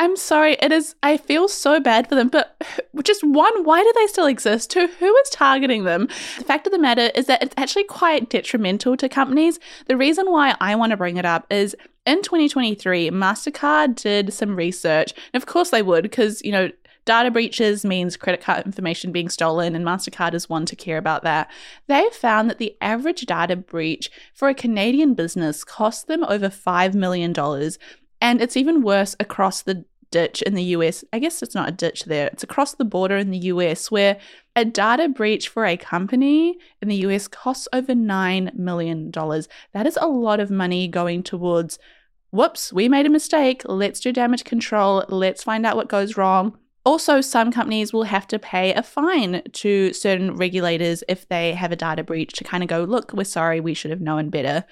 I'm 0.00 0.16
sorry, 0.16 0.56
it 0.62 0.72
is. 0.72 0.94
I 1.02 1.18
feel 1.18 1.46
so 1.46 1.78
bad 1.78 2.08
for 2.08 2.14
them, 2.14 2.28
but 2.28 2.56
just 3.04 3.22
one, 3.22 3.64
why 3.64 3.82
do 3.82 3.92
they 3.94 4.06
still 4.06 4.24
exist? 4.24 4.70
Two, 4.70 4.86
who 4.86 5.14
is 5.14 5.28
targeting 5.28 5.84
them? 5.84 6.08
The 6.38 6.44
fact 6.44 6.66
of 6.66 6.72
the 6.72 6.78
matter 6.78 7.10
is 7.14 7.26
that 7.26 7.42
it's 7.42 7.54
actually 7.58 7.84
quite 7.84 8.30
detrimental 8.30 8.96
to 8.96 9.10
companies. 9.10 9.60
The 9.88 9.98
reason 9.98 10.30
why 10.30 10.56
I 10.58 10.74
want 10.74 10.92
to 10.92 10.96
bring 10.96 11.18
it 11.18 11.26
up 11.26 11.46
is 11.50 11.76
in 12.06 12.22
2023, 12.22 13.10
MasterCard 13.10 13.96
did 13.96 14.32
some 14.32 14.56
research. 14.56 15.12
And 15.34 15.42
of 15.42 15.46
course 15.46 15.68
they 15.68 15.82
would, 15.82 16.02
because, 16.02 16.40
you 16.42 16.52
know, 16.52 16.70
Data 17.06 17.30
breaches 17.30 17.84
means 17.84 18.16
credit 18.16 18.42
card 18.42 18.66
information 18.66 19.10
being 19.10 19.30
stolen, 19.30 19.74
and 19.74 19.84
MasterCard 19.84 20.34
is 20.34 20.50
one 20.50 20.66
to 20.66 20.76
care 20.76 20.98
about 20.98 21.22
that. 21.22 21.50
They 21.88 22.06
found 22.12 22.50
that 22.50 22.58
the 22.58 22.76
average 22.80 23.22
data 23.22 23.56
breach 23.56 24.10
for 24.34 24.48
a 24.48 24.54
Canadian 24.54 25.14
business 25.14 25.64
cost 25.64 26.08
them 26.08 26.22
over 26.24 26.48
$5 26.48 26.94
million. 26.94 27.34
And 28.20 28.42
it's 28.42 28.56
even 28.56 28.82
worse 28.82 29.16
across 29.18 29.62
the 29.62 29.86
ditch 30.10 30.42
in 30.42 30.54
the 30.54 30.62
US. 30.64 31.04
I 31.12 31.18
guess 31.18 31.42
it's 31.42 31.54
not 31.54 31.68
a 31.68 31.72
ditch 31.72 32.04
there, 32.04 32.28
it's 32.28 32.42
across 32.42 32.74
the 32.74 32.84
border 32.84 33.16
in 33.16 33.30
the 33.30 33.38
US 33.38 33.90
where 33.90 34.18
a 34.56 34.64
data 34.64 35.08
breach 35.08 35.48
for 35.48 35.64
a 35.64 35.76
company 35.76 36.58
in 36.82 36.88
the 36.88 36.96
US 36.96 37.28
costs 37.28 37.68
over 37.72 37.94
$9 37.94 38.54
million. 38.54 39.10
That 39.12 39.86
is 39.86 39.98
a 40.00 40.08
lot 40.08 40.40
of 40.40 40.50
money 40.50 40.88
going 40.88 41.22
towards, 41.22 41.78
whoops, 42.30 42.72
we 42.72 42.88
made 42.88 43.06
a 43.06 43.10
mistake. 43.10 43.62
Let's 43.64 44.00
do 44.00 44.12
damage 44.12 44.44
control. 44.44 45.04
Let's 45.08 45.42
find 45.42 45.64
out 45.64 45.76
what 45.76 45.88
goes 45.88 46.16
wrong. 46.16 46.58
Also, 46.84 47.20
some 47.20 47.52
companies 47.52 47.92
will 47.92 48.04
have 48.04 48.26
to 48.28 48.38
pay 48.38 48.72
a 48.72 48.82
fine 48.82 49.42
to 49.52 49.92
certain 49.92 50.34
regulators 50.36 51.04
if 51.08 51.28
they 51.28 51.52
have 51.52 51.72
a 51.72 51.76
data 51.76 52.02
breach 52.02 52.32
to 52.32 52.44
kind 52.44 52.62
of 52.62 52.70
go, 52.70 52.84
look, 52.84 53.12
we're 53.12 53.24
sorry, 53.24 53.60
we 53.60 53.74
should 53.74 53.90
have 53.90 54.00
known 54.00 54.30
better. 54.30 54.64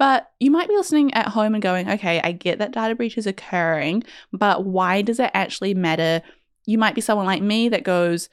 But 0.00 0.30
you 0.40 0.50
might 0.50 0.66
be 0.66 0.76
listening 0.76 1.12
at 1.12 1.28
home 1.28 1.52
and 1.52 1.62
going, 1.62 1.90
okay, 1.90 2.22
I 2.24 2.32
get 2.32 2.58
that 2.58 2.72
data 2.72 2.94
breach 2.94 3.18
is 3.18 3.26
occurring, 3.26 4.02
but 4.32 4.64
why 4.64 5.02
does 5.02 5.20
it 5.20 5.30
actually 5.34 5.74
matter? 5.74 6.22
You 6.64 6.78
might 6.78 6.94
be 6.94 7.02
someone 7.02 7.26
like 7.26 7.42
me 7.42 7.68
that 7.68 7.84
goes, 7.84 8.30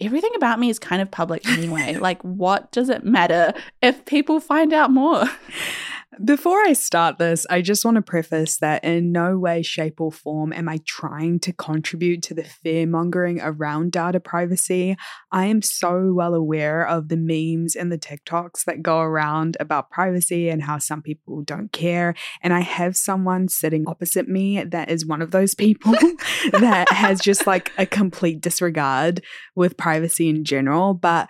everything 0.00 0.32
about 0.34 0.58
me 0.58 0.68
is 0.68 0.80
kind 0.80 1.00
of 1.00 1.08
public 1.08 1.46
anyway. 1.48 1.94
like, 2.00 2.20
what 2.22 2.72
does 2.72 2.88
it 2.88 3.04
matter 3.04 3.54
if 3.80 4.04
people 4.04 4.40
find 4.40 4.72
out 4.72 4.90
more? 4.90 5.22
Before 6.24 6.58
I 6.60 6.72
start 6.72 7.18
this, 7.18 7.46
I 7.50 7.60
just 7.60 7.84
want 7.84 7.96
to 7.96 8.02
preface 8.02 8.58
that 8.58 8.84
in 8.84 9.12
no 9.12 9.38
way, 9.38 9.62
shape, 9.62 10.00
or 10.00 10.10
form 10.10 10.52
am 10.52 10.68
I 10.68 10.78
trying 10.86 11.40
to 11.40 11.52
contribute 11.52 12.22
to 12.24 12.34
the 12.34 12.44
fear 12.44 12.86
mongering 12.86 13.40
around 13.42 13.92
data 13.92 14.20
privacy. 14.20 14.96
I 15.30 15.46
am 15.46 15.60
so 15.60 16.14
well 16.14 16.34
aware 16.34 16.86
of 16.86 17.08
the 17.08 17.18
memes 17.18 17.74
and 17.74 17.92
the 17.92 17.98
TikToks 17.98 18.64
that 18.64 18.82
go 18.82 19.00
around 19.00 19.56
about 19.60 19.90
privacy 19.90 20.48
and 20.48 20.62
how 20.62 20.78
some 20.78 21.02
people 21.02 21.42
don't 21.42 21.72
care. 21.72 22.14
And 22.40 22.54
I 22.54 22.60
have 22.60 22.96
someone 22.96 23.48
sitting 23.48 23.86
opposite 23.86 24.28
me 24.28 24.62
that 24.62 24.88
is 24.88 25.04
one 25.04 25.20
of 25.20 25.32
those 25.32 25.54
people 25.54 25.92
that 26.52 26.86
has 26.92 27.20
just 27.20 27.46
like 27.46 27.72
a 27.76 27.84
complete 27.84 28.40
disregard 28.40 29.22
with 29.54 29.76
privacy 29.76 30.28
in 30.28 30.44
general. 30.44 30.94
But 30.94 31.28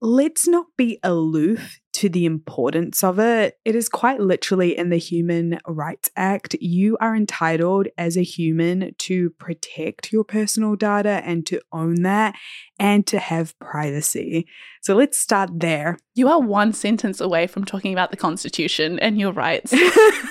let's 0.00 0.46
not 0.46 0.66
be 0.76 0.98
aloof 1.02 1.78
to 1.92 2.08
the 2.08 2.24
importance 2.24 3.04
of 3.04 3.18
it. 3.18 3.58
It 3.64 3.74
is 3.74 3.88
quite 3.88 4.20
literally 4.20 4.76
in 4.76 4.90
the 4.90 4.96
Human 4.96 5.58
Rights 5.66 6.10
Act. 6.16 6.54
You 6.60 6.96
are 7.00 7.14
entitled 7.14 7.88
as 7.98 8.16
a 8.16 8.22
human 8.22 8.94
to 8.98 9.30
protect 9.30 10.12
your 10.12 10.24
personal 10.24 10.76
data 10.76 11.22
and 11.24 11.46
to 11.46 11.60
own 11.72 12.02
that 12.02 12.34
and 12.78 13.06
to 13.06 13.18
have 13.18 13.58
privacy. 13.58 14.46
So 14.80 14.96
let's 14.96 15.16
start 15.16 15.50
there. 15.60 15.98
You 16.14 16.28
are 16.28 16.40
one 16.40 16.72
sentence 16.72 17.20
away 17.20 17.46
from 17.46 17.64
talking 17.64 17.92
about 17.92 18.10
the 18.10 18.16
Constitution 18.16 18.98
and 18.98 19.20
your 19.20 19.32
rights. 19.32 19.72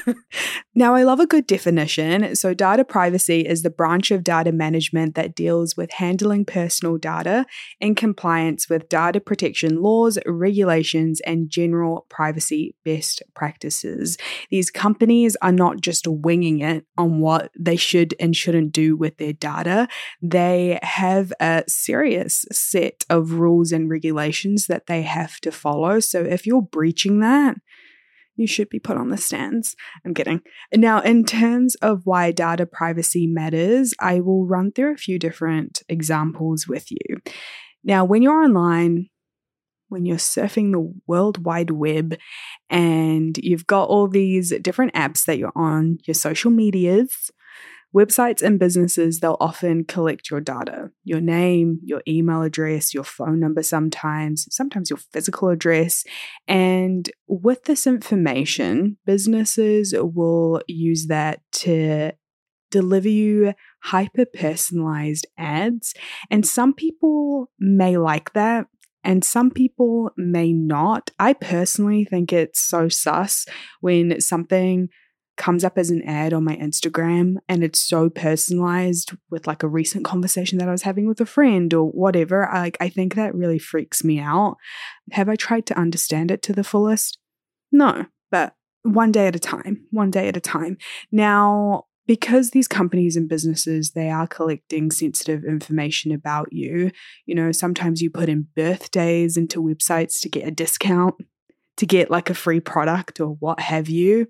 now, 0.75 0.93
I 0.93 1.03
love 1.03 1.21
a 1.21 1.25
good 1.25 1.47
definition. 1.47 2.35
So, 2.35 2.53
data 2.53 2.83
privacy 2.83 3.47
is 3.47 3.63
the 3.63 3.69
branch 3.69 4.11
of 4.11 4.23
data 4.23 4.51
management 4.51 5.15
that 5.15 5.33
deals 5.33 5.77
with 5.77 5.93
handling 5.93 6.43
personal 6.43 6.97
data 6.97 7.45
in 7.79 7.95
compliance 7.95 8.69
with 8.69 8.89
data 8.89 9.21
protection 9.21 9.81
laws, 9.81 10.19
regulations, 10.25 11.21
and 11.21 11.49
general 11.51 12.05
privacy 12.09 12.75
best 12.83 13.21
practices. 13.35 14.17
These 14.49 14.71
companies 14.71 15.37
are 15.41 15.51
not 15.51 15.81
just 15.81 16.07
winging 16.07 16.61
it 16.61 16.85
on 16.97 17.19
what 17.19 17.51
they 17.59 17.75
should 17.75 18.15
and 18.19 18.35
shouldn't 18.35 18.71
do 18.71 18.95
with 18.95 19.17
their 19.17 19.33
data, 19.33 19.87
they 20.21 20.79
have 20.81 21.31
a 21.39 21.63
serious 21.67 22.45
set 22.51 23.03
of 23.09 23.33
rules 23.33 23.71
and 23.71 23.89
regulations 23.89 24.67
that 24.67 24.87
they 24.87 25.03
have 25.03 25.39
to 25.41 25.51
follow. 25.51 25.99
So 25.99 26.21
if 26.21 26.47
you're 26.47 26.61
breaching 26.61 27.19
that, 27.19 27.57
you 28.35 28.47
should 28.47 28.69
be 28.69 28.79
put 28.79 28.97
on 28.97 29.09
the 29.09 29.17
stands. 29.17 29.75
I'm 30.05 30.13
kidding. 30.13 30.41
Now, 30.73 31.01
in 31.01 31.25
terms 31.25 31.75
of 31.75 32.01
why 32.05 32.31
data 32.31 32.65
privacy 32.65 33.27
matters, 33.27 33.93
I 33.99 34.19
will 34.19 34.47
run 34.47 34.71
through 34.71 34.93
a 34.93 34.97
few 34.97 35.19
different 35.19 35.83
examples 35.87 36.67
with 36.67 36.89
you. 36.89 37.17
Now, 37.83 38.05
when 38.05 38.21
you're 38.21 38.43
online, 38.43 39.09
when 39.91 40.05
you're 40.05 40.17
surfing 40.17 40.71
the 40.71 40.93
World 41.05 41.43
Wide 41.43 41.71
Web 41.71 42.17
and 42.69 43.37
you've 43.37 43.67
got 43.67 43.89
all 43.89 44.07
these 44.07 44.53
different 44.61 44.93
apps 44.93 45.25
that 45.25 45.37
you're 45.37 45.51
on, 45.55 45.99
your 46.05 46.15
social 46.15 46.49
medias, 46.49 47.31
Websites 47.93 48.41
and 48.41 48.57
businesses, 48.57 49.19
they'll 49.19 49.35
often 49.41 49.83
collect 49.83 50.31
your 50.31 50.39
data 50.39 50.91
your 51.03 51.19
name, 51.19 51.79
your 51.83 52.01
email 52.07 52.41
address, 52.41 52.93
your 52.93 53.03
phone 53.03 53.39
number, 53.39 53.61
sometimes, 53.61 54.47
sometimes 54.49 54.89
your 54.89 54.99
physical 55.11 55.49
address. 55.49 56.05
And 56.47 57.09
with 57.27 57.65
this 57.65 57.85
information, 57.85 58.97
businesses 59.05 59.93
will 59.97 60.61
use 60.67 61.07
that 61.07 61.41
to 61.51 62.13
deliver 62.69 63.09
you 63.09 63.53
hyper 63.83 64.25
personalized 64.25 65.27
ads. 65.37 65.93
And 66.29 66.47
some 66.47 66.73
people 66.73 67.51
may 67.59 67.97
like 67.97 68.31
that. 68.33 68.67
And 69.03 69.23
some 69.23 69.51
people 69.51 70.11
may 70.17 70.53
not. 70.53 71.11
I 71.19 71.33
personally 71.33 72.05
think 72.05 72.31
it's 72.31 72.59
so 72.59 72.89
sus 72.89 73.45
when 73.79 74.21
something 74.21 74.89
comes 75.37 75.63
up 75.63 75.77
as 75.77 75.89
an 75.89 76.03
ad 76.03 76.33
on 76.33 76.43
my 76.43 76.55
Instagram 76.57 77.37
and 77.49 77.63
it's 77.63 77.79
so 77.79 78.09
personalized 78.09 79.13
with 79.31 79.47
like 79.47 79.63
a 79.63 79.67
recent 79.67 80.05
conversation 80.05 80.59
that 80.59 80.67
I 80.67 80.71
was 80.71 80.83
having 80.83 81.07
with 81.07 81.19
a 81.19 81.25
friend 81.25 81.73
or 81.73 81.85
whatever, 81.85 82.47
I, 82.47 82.59
like 82.59 82.77
I 82.79 82.89
think 82.89 83.15
that 83.15 83.33
really 83.33 83.57
freaks 83.57 84.03
me 84.03 84.19
out. 84.19 84.57
Have 85.11 85.29
I 85.29 85.35
tried 85.35 85.65
to 85.67 85.79
understand 85.79 86.29
it 86.29 86.43
to 86.43 86.53
the 86.53 86.63
fullest? 86.63 87.17
No, 87.71 88.05
but 88.29 88.53
one 88.83 89.11
day 89.11 89.27
at 89.27 89.35
a 89.35 89.39
time, 89.39 89.87
one 89.91 90.11
day 90.11 90.27
at 90.27 90.37
a 90.37 90.41
time. 90.41 90.77
Now, 91.11 91.85
because 92.07 92.51
these 92.51 92.67
companies 92.67 93.15
and 93.15 93.29
businesses 93.29 93.91
they 93.91 94.09
are 94.09 94.27
collecting 94.27 94.91
sensitive 94.91 95.43
information 95.43 96.11
about 96.11 96.51
you, 96.51 96.91
you 97.25 97.35
know, 97.35 97.51
sometimes 97.51 98.01
you 98.01 98.09
put 98.09 98.29
in 98.29 98.47
birthdays 98.55 99.37
into 99.37 99.61
websites 99.61 100.19
to 100.21 100.29
get 100.29 100.47
a 100.47 100.51
discount, 100.51 101.15
to 101.77 101.85
get 101.85 102.11
like 102.11 102.29
a 102.29 102.35
free 102.35 102.59
product 102.59 103.19
or 103.19 103.35
what 103.39 103.59
have 103.59 103.89
you 103.89 104.27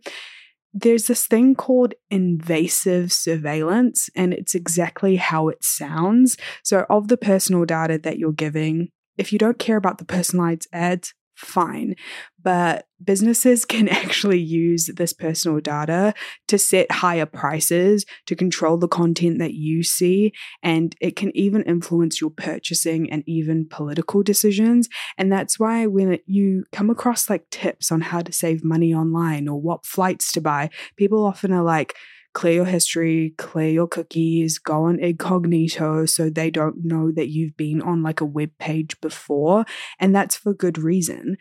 there's 0.73 1.07
this 1.07 1.27
thing 1.27 1.55
called 1.55 1.93
invasive 2.09 3.11
surveillance, 3.11 4.09
and 4.15 4.33
it's 4.33 4.55
exactly 4.55 5.17
how 5.17 5.49
it 5.49 5.63
sounds. 5.63 6.37
So, 6.63 6.85
of 6.89 7.07
the 7.09 7.17
personal 7.17 7.65
data 7.65 7.97
that 7.99 8.17
you're 8.17 8.31
giving, 8.31 8.89
if 9.17 9.33
you 9.33 9.39
don't 9.39 9.59
care 9.59 9.77
about 9.77 9.97
the 9.97 10.05
personalized 10.05 10.67
ads, 10.71 11.13
fine. 11.41 11.95
But 12.41 12.85
businesses 13.03 13.65
can 13.73 13.87
actually 13.87 14.39
use 14.39 14.89
this 14.95 15.13
personal 15.13 15.59
data 15.59 16.13
to 16.47 16.57
set 16.57 16.91
higher 16.91 17.25
prices, 17.25 18.05
to 18.27 18.35
control 18.35 18.77
the 18.77 18.87
content 18.87 19.39
that 19.39 19.53
you 19.53 19.83
see, 19.83 20.33
and 20.63 20.95
it 21.01 21.15
can 21.15 21.35
even 21.35 21.63
influence 21.63 22.21
your 22.21 22.31
purchasing 22.31 23.11
and 23.11 23.23
even 23.27 23.67
political 23.67 24.23
decisions. 24.23 24.87
And 25.17 25.31
that's 25.31 25.59
why 25.59 25.87
when 25.87 26.19
you 26.25 26.65
come 26.71 26.89
across 26.89 27.29
like 27.29 27.49
tips 27.49 27.91
on 27.91 28.01
how 28.01 28.21
to 28.21 28.31
save 28.31 28.63
money 28.63 28.93
online 28.93 29.47
or 29.47 29.59
what 29.59 29.85
flights 29.85 30.31
to 30.33 30.41
buy, 30.41 30.69
people 30.97 31.25
often 31.25 31.51
are 31.51 31.63
like, 31.63 31.95
clear 32.33 32.53
your 32.53 32.65
history, 32.65 33.33
clear 33.37 33.69
your 33.69 33.87
cookies, 33.87 34.57
go 34.59 34.85
on 34.85 34.99
incognito 34.99 36.05
so 36.05 36.29
they 36.29 36.49
don't 36.49 36.83
know 36.83 37.11
that 37.11 37.29
you've 37.29 37.57
been 37.57 37.81
on 37.81 38.03
like 38.03 38.21
a 38.21 38.25
web 38.25 38.51
page 38.59 38.99
before. 39.01 39.65
And 39.99 40.15
that's 40.15 40.35
for 40.35 40.53
good 40.53 40.77
reason. 40.77 41.37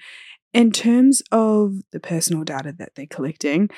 In 0.52 0.72
terms 0.72 1.22
of 1.30 1.74
the 1.92 2.00
personal 2.00 2.42
data 2.42 2.74
that 2.78 2.94
they're 2.94 3.06
collecting, 3.06 3.70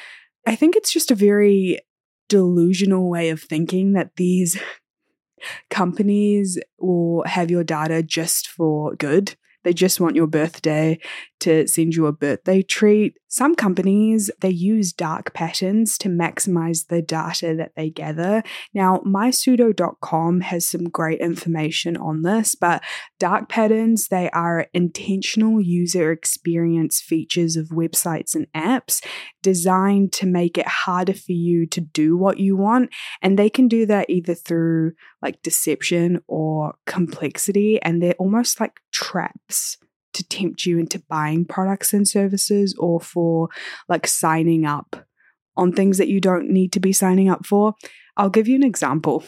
I 0.46 0.56
think 0.56 0.74
it's 0.74 0.92
just 0.92 1.10
a 1.10 1.16
very 1.16 1.80
delusional 2.28 3.10
way 3.10 3.28
of 3.28 3.42
thinking 3.42 3.92
that 3.92 4.16
these 4.16 4.60
companies 5.70 6.58
will 6.78 7.24
have 7.26 7.50
your 7.50 7.64
data 7.64 8.02
just 8.02 8.48
for 8.48 8.94
good. 8.94 9.36
They 9.64 9.72
just 9.72 10.00
want 10.00 10.16
your 10.16 10.26
birthday 10.26 10.98
to 11.42 11.66
send 11.66 11.94
you 11.94 12.06
a 12.06 12.12
birthday 12.12 12.62
treat. 12.62 13.14
Some 13.28 13.54
companies, 13.54 14.30
they 14.40 14.50
use 14.50 14.92
dark 14.92 15.32
patterns 15.32 15.96
to 15.98 16.08
maximize 16.08 16.86
the 16.88 17.02
data 17.02 17.54
that 17.56 17.72
they 17.76 17.90
gather. 17.90 18.42
Now, 18.74 18.98
mysudo.com 19.06 20.42
has 20.42 20.68
some 20.68 20.84
great 20.84 21.20
information 21.20 21.96
on 21.96 22.22
this, 22.22 22.54
but 22.54 22.82
dark 23.18 23.48
patterns, 23.48 24.08
they 24.08 24.30
are 24.30 24.66
intentional 24.74 25.60
user 25.60 26.12
experience 26.12 27.00
features 27.00 27.56
of 27.56 27.68
websites 27.68 28.34
and 28.34 28.46
apps 28.54 29.04
designed 29.42 30.12
to 30.12 30.26
make 30.26 30.58
it 30.58 30.68
harder 30.68 31.14
for 31.14 31.32
you 31.32 31.66
to 31.66 31.80
do 31.80 32.16
what 32.16 32.38
you 32.38 32.56
want. 32.56 32.90
And 33.22 33.38
they 33.38 33.50
can 33.50 33.66
do 33.66 33.86
that 33.86 34.10
either 34.10 34.34
through 34.34 34.92
like 35.22 35.42
deception 35.42 36.20
or 36.28 36.74
complexity, 36.86 37.80
and 37.82 38.02
they're 38.02 38.14
almost 38.18 38.60
like 38.60 38.80
traps 38.92 39.78
to 40.14 40.26
tempt 40.28 40.66
you 40.66 40.78
into 40.78 41.02
buying 41.08 41.44
products 41.44 41.92
and 41.92 42.06
services 42.06 42.74
or 42.78 43.00
for 43.00 43.48
like 43.88 44.06
signing 44.06 44.64
up 44.66 45.06
on 45.56 45.72
things 45.72 45.98
that 45.98 46.08
you 46.08 46.20
don't 46.20 46.48
need 46.48 46.72
to 46.72 46.80
be 46.80 46.92
signing 46.92 47.28
up 47.28 47.46
for. 47.46 47.74
I'll 48.16 48.30
give 48.30 48.48
you 48.48 48.56
an 48.56 48.62
example. 48.62 49.24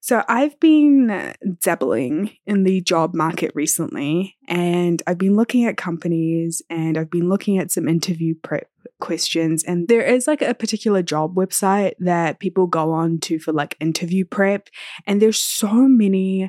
So, 0.00 0.22
I've 0.28 0.58
been 0.60 1.34
dabbling 1.60 2.30
in 2.46 2.62
the 2.62 2.80
job 2.80 3.14
market 3.14 3.50
recently, 3.56 4.36
and 4.46 5.02
I've 5.08 5.18
been 5.18 5.34
looking 5.34 5.64
at 5.64 5.76
companies 5.76 6.62
and 6.70 6.96
I've 6.96 7.10
been 7.10 7.28
looking 7.28 7.58
at 7.58 7.72
some 7.72 7.88
interview 7.88 8.34
prep 8.40 8.70
questions. 9.00 9.64
And 9.64 9.88
there 9.88 10.02
is 10.02 10.28
like 10.28 10.40
a 10.40 10.54
particular 10.54 11.02
job 11.02 11.34
website 11.34 11.94
that 11.98 12.38
people 12.38 12.68
go 12.68 12.92
on 12.92 13.18
to 13.20 13.40
for 13.40 13.52
like 13.52 13.76
interview 13.80 14.24
prep, 14.24 14.68
and 15.04 15.20
there's 15.20 15.40
so 15.40 15.72
many 15.72 16.48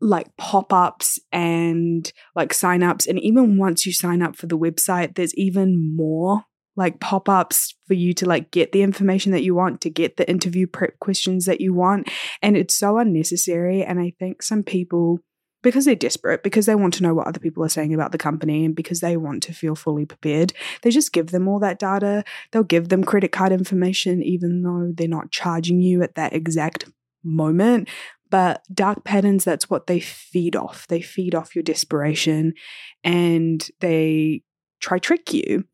like 0.00 0.28
pop 0.36 0.72
ups 0.72 1.18
and 1.32 2.12
like 2.34 2.54
sign 2.54 2.82
ups. 2.82 3.06
And 3.06 3.18
even 3.20 3.58
once 3.58 3.84
you 3.86 3.92
sign 3.92 4.22
up 4.22 4.36
for 4.36 4.46
the 4.46 4.58
website, 4.58 5.14
there's 5.14 5.34
even 5.34 5.96
more 5.96 6.44
like 6.76 7.00
pop 7.00 7.28
ups 7.28 7.74
for 7.88 7.94
you 7.94 8.12
to 8.14 8.26
like 8.26 8.52
get 8.52 8.70
the 8.70 8.82
information 8.82 9.32
that 9.32 9.42
you 9.42 9.54
want, 9.54 9.80
to 9.80 9.90
get 9.90 10.16
the 10.16 10.28
interview 10.30 10.66
prep 10.66 10.98
questions 11.00 11.44
that 11.46 11.60
you 11.60 11.74
want. 11.74 12.08
And 12.40 12.56
it's 12.56 12.76
so 12.76 12.98
unnecessary. 12.98 13.82
And 13.84 13.98
I 13.98 14.12
think 14.18 14.42
some 14.42 14.62
people 14.62 15.18
because 15.62 15.84
they're 15.84 15.94
desperate, 15.94 16.42
because 16.42 16.66
they 16.66 16.74
want 16.74 16.94
to 16.94 17.02
know 17.02 17.14
what 17.14 17.26
other 17.26 17.40
people 17.40 17.64
are 17.64 17.68
saying 17.68 17.92
about 17.92 18.12
the 18.12 18.18
company, 18.18 18.64
and 18.64 18.76
because 18.76 19.00
they 19.00 19.16
want 19.16 19.42
to 19.42 19.52
feel 19.52 19.74
fully 19.74 20.06
prepared, 20.06 20.52
they 20.82 20.90
just 20.90 21.12
give 21.12 21.30
them 21.30 21.48
all 21.48 21.58
that 21.58 21.78
data. 21.78 22.24
They'll 22.52 22.62
give 22.62 22.88
them 22.88 23.04
credit 23.04 23.32
card 23.32 23.52
information, 23.52 24.22
even 24.22 24.62
though 24.62 24.92
they're 24.94 25.08
not 25.08 25.30
charging 25.30 25.80
you 25.80 26.02
at 26.02 26.14
that 26.14 26.32
exact 26.32 26.84
moment. 27.24 27.88
But 28.30 28.62
dark 28.72 29.04
patterns, 29.04 29.44
that's 29.44 29.70
what 29.70 29.86
they 29.86 30.00
feed 30.00 30.54
off. 30.56 30.86
They 30.88 31.00
feed 31.00 31.34
off 31.34 31.54
your 31.54 31.62
desperation 31.62 32.54
and 33.02 33.66
they 33.80 34.42
try 34.80 34.98
trick 34.98 35.32
you. 35.32 35.64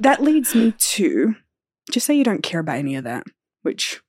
That 0.00 0.22
leads 0.22 0.54
me 0.54 0.74
to 0.78 1.34
just 1.90 2.06
say 2.06 2.14
you 2.14 2.24
don't 2.24 2.42
care 2.42 2.60
about 2.60 2.78
any 2.78 2.96
of 2.96 3.04
that, 3.04 3.24
which 3.62 4.00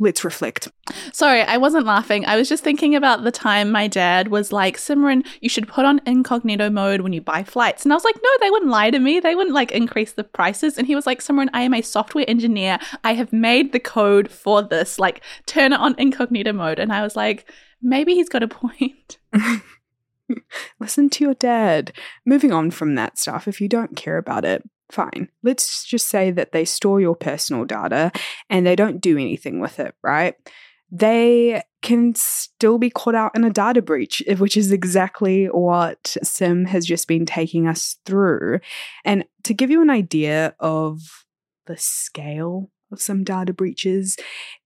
let's 0.00 0.24
reflect. 0.24 0.68
Sorry, 1.12 1.42
I 1.42 1.56
wasn't 1.58 1.86
laughing. 1.86 2.24
I 2.26 2.36
was 2.36 2.48
just 2.48 2.64
thinking 2.64 2.96
about 2.96 3.22
the 3.22 3.30
time 3.30 3.70
my 3.70 3.86
dad 3.86 4.28
was 4.28 4.52
like, 4.52 4.76
Simran, 4.76 5.24
you 5.40 5.48
should 5.48 5.68
put 5.68 5.84
on 5.84 6.00
incognito 6.06 6.70
mode 6.70 7.02
when 7.02 7.12
you 7.12 7.20
buy 7.20 7.44
flights. 7.44 7.84
And 7.84 7.92
I 7.92 7.96
was 7.96 8.04
like, 8.04 8.16
no, 8.16 8.30
they 8.40 8.50
wouldn't 8.50 8.70
lie 8.70 8.90
to 8.90 8.98
me. 8.98 9.20
They 9.20 9.36
wouldn't 9.36 9.54
like 9.54 9.70
increase 9.70 10.12
the 10.12 10.24
prices. 10.24 10.76
And 10.76 10.86
he 10.86 10.96
was 10.96 11.06
like, 11.06 11.20
Simran, 11.20 11.50
I 11.52 11.62
am 11.62 11.74
a 11.74 11.82
software 11.82 12.24
engineer. 12.26 12.78
I 13.04 13.14
have 13.14 13.32
made 13.32 13.72
the 13.72 13.80
code 13.80 14.30
for 14.30 14.62
this. 14.62 14.98
Like, 14.98 15.22
turn 15.46 15.72
it 15.72 15.80
on 15.80 15.94
incognito 15.98 16.52
mode. 16.52 16.80
And 16.80 16.92
I 16.92 17.02
was 17.02 17.14
like, 17.14 17.48
maybe 17.80 18.14
he's 18.14 18.28
got 18.28 18.42
a 18.42 18.48
point. 18.48 19.18
Listen 20.80 21.10
to 21.10 21.24
your 21.24 21.34
dad. 21.34 21.92
Moving 22.24 22.52
on 22.52 22.70
from 22.70 22.94
that 22.94 23.18
stuff, 23.18 23.48
if 23.48 23.60
you 23.60 23.68
don't 23.68 23.96
care 23.96 24.18
about 24.18 24.44
it, 24.44 24.62
fine. 24.92 25.28
Let's 25.42 25.84
just 25.84 26.08
say 26.08 26.30
that 26.32 26.52
they 26.52 26.64
store 26.64 27.00
your 27.00 27.16
personal 27.16 27.64
data 27.64 28.12
and 28.48 28.66
they 28.66 28.76
don't 28.76 29.00
do 29.00 29.16
anything 29.18 29.60
with 29.60 29.78
it, 29.80 29.94
right? 30.02 30.34
They 30.90 31.62
can 31.82 32.14
still 32.16 32.78
be 32.78 32.90
caught 32.90 33.14
out 33.14 33.32
in 33.34 33.44
a 33.44 33.50
data 33.50 33.80
breach, 33.80 34.22
eh, 34.26 34.34
which 34.34 34.56
is 34.56 34.72
exactly 34.72 35.46
what 35.46 36.16
Sim 36.22 36.64
has 36.66 36.84
just 36.84 37.06
been 37.08 37.26
taking 37.26 37.66
us 37.66 37.96
through. 38.04 38.60
And 39.04 39.24
to 39.44 39.54
give 39.54 39.70
you 39.70 39.80
an 39.82 39.90
idea 39.90 40.54
of 40.58 41.00
the 41.66 41.76
scale 41.76 42.70
of 42.92 43.00
some 43.00 43.22
data 43.22 43.52
breaches, 43.52 44.16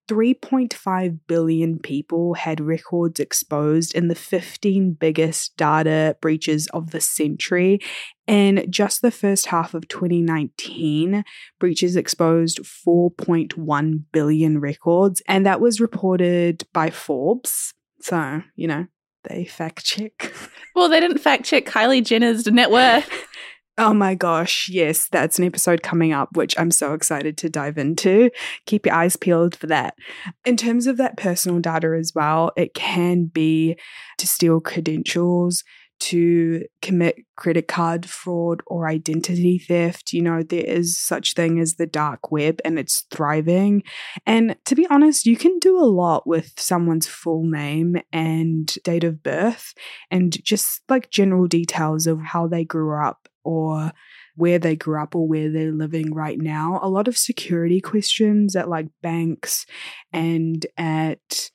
3.5 0.09 1.19
billion 1.27 1.79
people 1.79 2.35
had 2.35 2.61
records 2.61 3.21
exposed 3.21 3.95
in 3.95 4.09
the 4.09 4.15
15 4.15 4.93
biggest 4.93 5.57
data 5.57 6.17
breaches 6.21 6.67
of 6.69 6.91
the 6.91 7.01
century. 7.01 7.81
In 8.27 8.67
just 8.71 9.03
the 9.03 9.11
first 9.11 9.47
half 9.47 9.75
of 9.75 9.89
2019, 9.89 11.25
breaches 11.59 11.97
exposed 11.97 12.61
4.1 12.61 14.03
billion 14.13 14.61
records, 14.61 15.23
and 15.29 15.45
that 15.45 15.61
was 15.61 15.81
reported 15.81 16.67
by 16.73 16.91
Forbes. 16.91 17.75
So, 18.01 18.43
you 18.57 18.67
know, 18.67 18.87
they 19.25 19.45
fact 19.45 19.85
check. 19.85 20.33
Well, 20.77 20.89
they 20.89 20.99
didn't 20.99 21.19
fact 21.19 21.45
check 21.45 21.67
Kylie 21.67 22.05
Jenner's 22.05 22.49
net 22.49 22.69
worth. 22.69 23.09
Oh 23.77 23.93
my 23.93 24.15
gosh, 24.15 24.69
yes, 24.69 25.09
that's 25.11 25.39
an 25.41 25.45
episode 25.45 25.83
coming 25.83 26.13
up, 26.13 26.37
which 26.37 26.57
I'm 26.57 26.71
so 26.71 26.95
excited 26.95 27.37
to 27.39 27.49
dive 27.49 27.77
into. 27.77 28.31
Keep 28.67 28.87
your 28.87 28.95
eyes 28.95 29.17
peeled 29.17 29.57
for 29.57 29.67
that. 29.67 29.97
In 30.45 30.57
terms 30.57 30.87
of 30.87 30.97
that 30.99 31.17
personal 31.17 31.59
data 31.59 31.97
as 31.99 32.13
well, 32.15 32.53
it 32.57 32.75
can 32.75 33.25
be 33.25 33.77
to 34.19 34.27
steal 34.29 34.61
credentials, 34.61 35.65
to 36.01 36.65
commit 36.83 37.17
credit 37.37 37.67
card 37.67 38.09
fraud 38.09 38.63
or 38.67 38.87
identity 38.87 39.59
theft. 39.59 40.13
You 40.13 40.23
know, 40.23 40.43
there 40.43 40.65
is 40.65 40.97
such 40.97 41.35
thing 41.35 41.59
as 41.59 41.75
the 41.75 41.87
dark 41.87 42.31
web 42.31 42.61
and 42.65 42.79
it's 42.79 43.07
thriving. 43.11 43.83
And 44.25 44.57
to 44.67 44.77
be 44.77 44.87
honest, 44.89 45.27
you 45.27 45.37
can 45.37 45.59
do 45.59 45.79
a 45.79 45.85
lot 45.85 46.27
with 46.27 46.53
someone's 46.59 47.07
full 47.07 47.45
name 47.45 47.97
and 48.13 48.73
date 48.85 49.05
of 49.05 49.23
birth 49.23 49.75
and 50.11 50.37
just 50.45 50.83
like 50.89 51.11
general 51.11 51.47
details 51.47 52.07
of 52.07 52.21
how 52.21 52.47
they 52.47 52.65
grew 52.65 52.95
up 52.95 53.29
or 53.45 53.93
where 54.37 54.59
they 54.59 54.75
grew 54.75 55.01
up 55.01 55.15
or 55.15 55.29
where 55.29 55.51
they're 55.51 55.73
living 55.73 56.13
right 56.13 56.39
now. 56.39 56.81
A 56.83 56.89
lot 56.89 57.07
of 57.09 57.17
security 57.17 57.81
questions 57.81 58.57
at 58.57 58.69
like 58.69 58.89
banks 59.03 59.67
and 60.13 60.67
at 60.77 61.51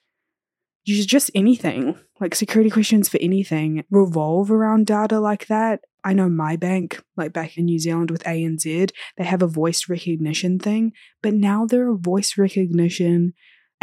just 0.85 1.29
anything, 1.35 1.95
like 2.19 2.33
security 2.33 2.69
questions 2.69 3.09
for 3.09 3.19
anything, 3.21 3.83
revolve 3.91 4.49
around 4.49 4.87
data 4.87 5.19
like 5.19 5.47
that. 5.47 5.81
I 6.03 6.13
know 6.13 6.29
my 6.29 6.55
bank, 6.55 7.03
like 7.17 7.33
back 7.33 7.57
in 7.57 7.65
New 7.65 7.79
Zealand 7.79 8.09
with 8.09 8.23
ANZ, 8.23 8.91
they 9.17 9.23
have 9.23 9.41
a 9.41 9.47
voice 9.47 9.89
recognition 9.89 10.57
thing, 10.57 10.93
but 11.21 11.33
now 11.33 11.65
there 11.65 11.89
are 11.89 11.95
voice 11.95 12.37
recognition 12.37 13.33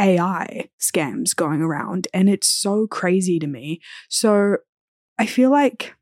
AI 0.01 0.69
scams 0.81 1.37
going 1.37 1.63
around, 1.63 2.09
and 2.13 2.29
it's 2.29 2.49
so 2.49 2.87
crazy 2.87 3.39
to 3.39 3.47
me. 3.47 3.81
So 4.09 4.57
I 5.19 5.27
feel 5.27 5.51
like 5.51 5.95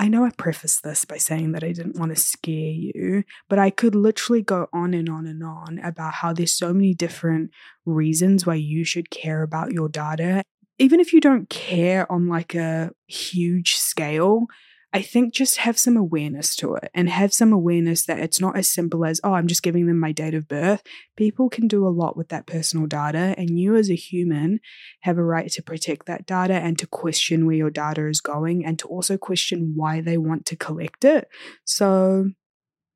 I 0.00 0.08
know 0.08 0.24
I 0.24 0.30
prefaced 0.30 0.84
this 0.84 1.04
by 1.04 1.16
saying 1.16 1.52
that 1.52 1.64
I 1.64 1.72
didn't 1.72 1.98
want 1.98 2.14
to 2.14 2.20
scare 2.20 2.54
you, 2.54 3.24
but 3.48 3.58
I 3.58 3.70
could 3.70 3.96
literally 3.96 4.42
go 4.42 4.68
on 4.72 4.94
and 4.94 5.08
on 5.08 5.26
and 5.26 5.42
on 5.42 5.80
about 5.82 6.14
how 6.14 6.32
there's 6.32 6.54
so 6.54 6.72
many 6.72 6.94
different 6.94 7.50
reasons 7.84 8.46
why 8.46 8.54
you 8.54 8.84
should 8.84 9.10
care 9.10 9.42
about 9.42 9.72
your 9.72 9.88
data. 9.88 10.44
Even 10.78 11.00
if 11.00 11.12
you 11.12 11.20
don't 11.20 11.50
care 11.50 12.10
on 12.12 12.28
like 12.28 12.54
a 12.54 12.92
huge 13.08 13.74
scale, 13.74 14.46
I 14.90 15.02
think 15.02 15.34
just 15.34 15.58
have 15.58 15.78
some 15.78 15.98
awareness 15.98 16.56
to 16.56 16.74
it 16.74 16.90
and 16.94 17.10
have 17.10 17.34
some 17.34 17.52
awareness 17.52 18.06
that 18.06 18.20
it's 18.20 18.40
not 18.40 18.56
as 18.56 18.70
simple 18.70 19.04
as, 19.04 19.20
oh, 19.22 19.34
I'm 19.34 19.46
just 19.46 19.62
giving 19.62 19.86
them 19.86 20.00
my 20.00 20.12
date 20.12 20.32
of 20.32 20.48
birth. 20.48 20.82
People 21.14 21.50
can 21.50 21.68
do 21.68 21.86
a 21.86 21.90
lot 21.90 22.16
with 22.16 22.30
that 22.30 22.46
personal 22.46 22.86
data, 22.86 23.34
and 23.36 23.58
you 23.58 23.76
as 23.76 23.90
a 23.90 23.94
human 23.94 24.60
have 25.02 25.18
a 25.18 25.22
right 25.22 25.50
to 25.50 25.62
protect 25.62 26.06
that 26.06 26.24
data 26.26 26.54
and 26.54 26.78
to 26.78 26.86
question 26.86 27.44
where 27.44 27.56
your 27.56 27.70
data 27.70 28.08
is 28.08 28.22
going 28.22 28.64
and 28.64 28.78
to 28.78 28.88
also 28.88 29.18
question 29.18 29.74
why 29.76 30.00
they 30.00 30.16
want 30.16 30.46
to 30.46 30.56
collect 30.56 31.04
it. 31.04 31.28
So, 31.64 32.30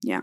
yeah. 0.02 0.22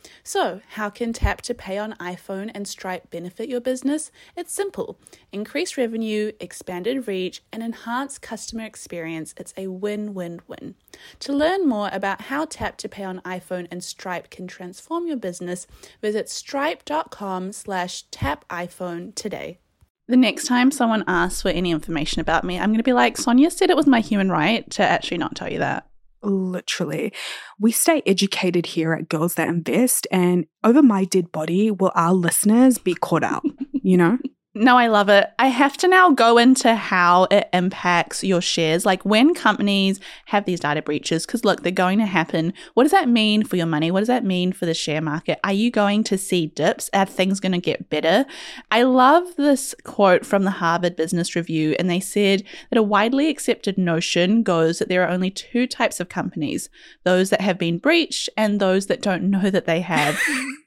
So, 0.23 0.61
how 0.71 0.89
can 0.89 1.13
Tap 1.13 1.41
to 1.43 1.53
Pay 1.53 1.77
on 1.77 1.93
iPhone 1.93 2.51
and 2.53 2.67
Stripe 2.67 3.09
benefit 3.09 3.49
your 3.49 3.61
business? 3.61 4.11
It's 4.35 4.53
simple 4.53 4.99
increase 5.31 5.77
revenue, 5.77 6.31
expanded 6.39 7.07
reach, 7.07 7.41
and 7.51 7.63
enhance 7.63 8.17
customer 8.17 8.63
experience. 8.63 9.33
It's 9.37 9.53
a 9.57 9.67
win 9.67 10.13
win 10.13 10.41
win. 10.47 10.75
To 11.19 11.33
learn 11.33 11.67
more 11.67 11.89
about 11.91 12.23
how 12.23 12.45
Tap 12.45 12.77
to 12.77 12.89
Pay 12.89 13.03
on 13.03 13.21
iPhone 13.21 13.67
and 13.71 13.83
Stripe 13.83 14.29
can 14.29 14.47
transform 14.47 15.07
your 15.07 15.17
business, 15.17 15.67
visit 16.01 16.29
stripe.com 16.29 17.51
slash 17.51 18.03
tap 18.11 18.47
iPhone 18.49 19.13
today. 19.15 19.59
The 20.07 20.17
next 20.17 20.45
time 20.45 20.71
someone 20.71 21.03
asks 21.07 21.41
for 21.41 21.49
any 21.49 21.71
information 21.71 22.19
about 22.19 22.43
me, 22.43 22.59
I'm 22.59 22.69
going 22.69 22.77
to 22.77 22.83
be 22.83 22.91
like, 22.91 23.17
Sonya 23.17 23.49
said 23.49 23.69
it 23.69 23.77
was 23.77 23.87
my 23.87 24.01
human 24.01 24.29
right 24.29 24.69
to 24.71 24.83
actually 24.83 25.19
not 25.19 25.35
tell 25.35 25.51
you 25.51 25.59
that. 25.59 25.87
Literally. 26.23 27.11
We 27.59 27.71
stay 27.71 28.03
educated 28.05 28.67
here 28.67 28.93
at 28.93 29.09
Girls 29.09 29.35
That 29.35 29.47
Invest, 29.47 30.07
and 30.11 30.45
over 30.63 30.83
my 30.83 31.05
dead 31.05 31.31
body 31.31 31.71
will 31.71 31.91
our 31.95 32.13
listeners 32.13 32.77
be 32.77 32.93
caught 32.93 33.23
out, 33.23 33.43
you 33.73 33.97
know? 33.97 34.17
No, 34.53 34.77
I 34.77 34.87
love 34.87 35.07
it. 35.07 35.31
I 35.39 35.47
have 35.47 35.77
to 35.77 35.87
now 35.87 36.09
go 36.09 36.37
into 36.37 36.75
how 36.75 37.23
it 37.31 37.47
impacts 37.53 38.21
your 38.21 38.41
shares. 38.41 38.85
Like 38.85 39.05
when 39.05 39.33
companies 39.33 40.01
have 40.25 40.43
these 40.43 40.59
data 40.59 40.81
breaches, 40.81 41.25
because 41.25 41.45
look, 41.45 41.63
they're 41.63 41.71
going 41.71 41.99
to 41.99 42.05
happen. 42.05 42.53
What 42.73 42.83
does 42.83 42.91
that 42.91 43.07
mean 43.07 43.45
for 43.45 43.55
your 43.55 43.65
money? 43.65 43.91
What 43.91 44.01
does 44.01 44.09
that 44.09 44.25
mean 44.25 44.51
for 44.51 44.65
the 44.65 44.73
share 44.73 44.99
market? 44.99 45.39
Are 45.45 45.53
you 45.53 45.71
going 45.71 46.03
to 46.03 46.17
see 46.17 46.47
dips? 46.47 46.89
Are 46.93 47.05
things 47.05 47.39
going 47.39 47.53
to 47.53 47.59
get 47.59 47.89
better? 47.89 48.25
I 48.69 48.83
love 48.83 49.37
this 49.37 49.73
quote 49.85 50.25
from 50.25 50.43
the 50.43 50.51
Harvard 50.51 50.97
Business 50.97 51.33
Review, 51.33 51.73
and 51.79 51.89
they 51.89 52.01
said 52.01 52.43
that 52.69 52.79
a 52.79 52.83
widely 52.83 53.29
accepted 53.29 53.77
notion 53.77 54.43
goes 54.43 54.79
that 54.79 54.89
there 54.89 55.03
are 55.03 55.09
only 55.09 55.31
two 55.31 55.65
types 55.65 56.01
of 56.01 56.09
companies 56.09 56.69
those 57.05 57.29
that 57.29 57.39
have 57.39 57.57
been 57.57 57.77
breached 57.77 58.27
and 58.35 58.59
those 58.59 58.87
that 58.87 59.01
don't 59.01 59.29
know 59.29 59.49
that 59.49 59.65
they 59.65 59.79
have. 59.79 60.19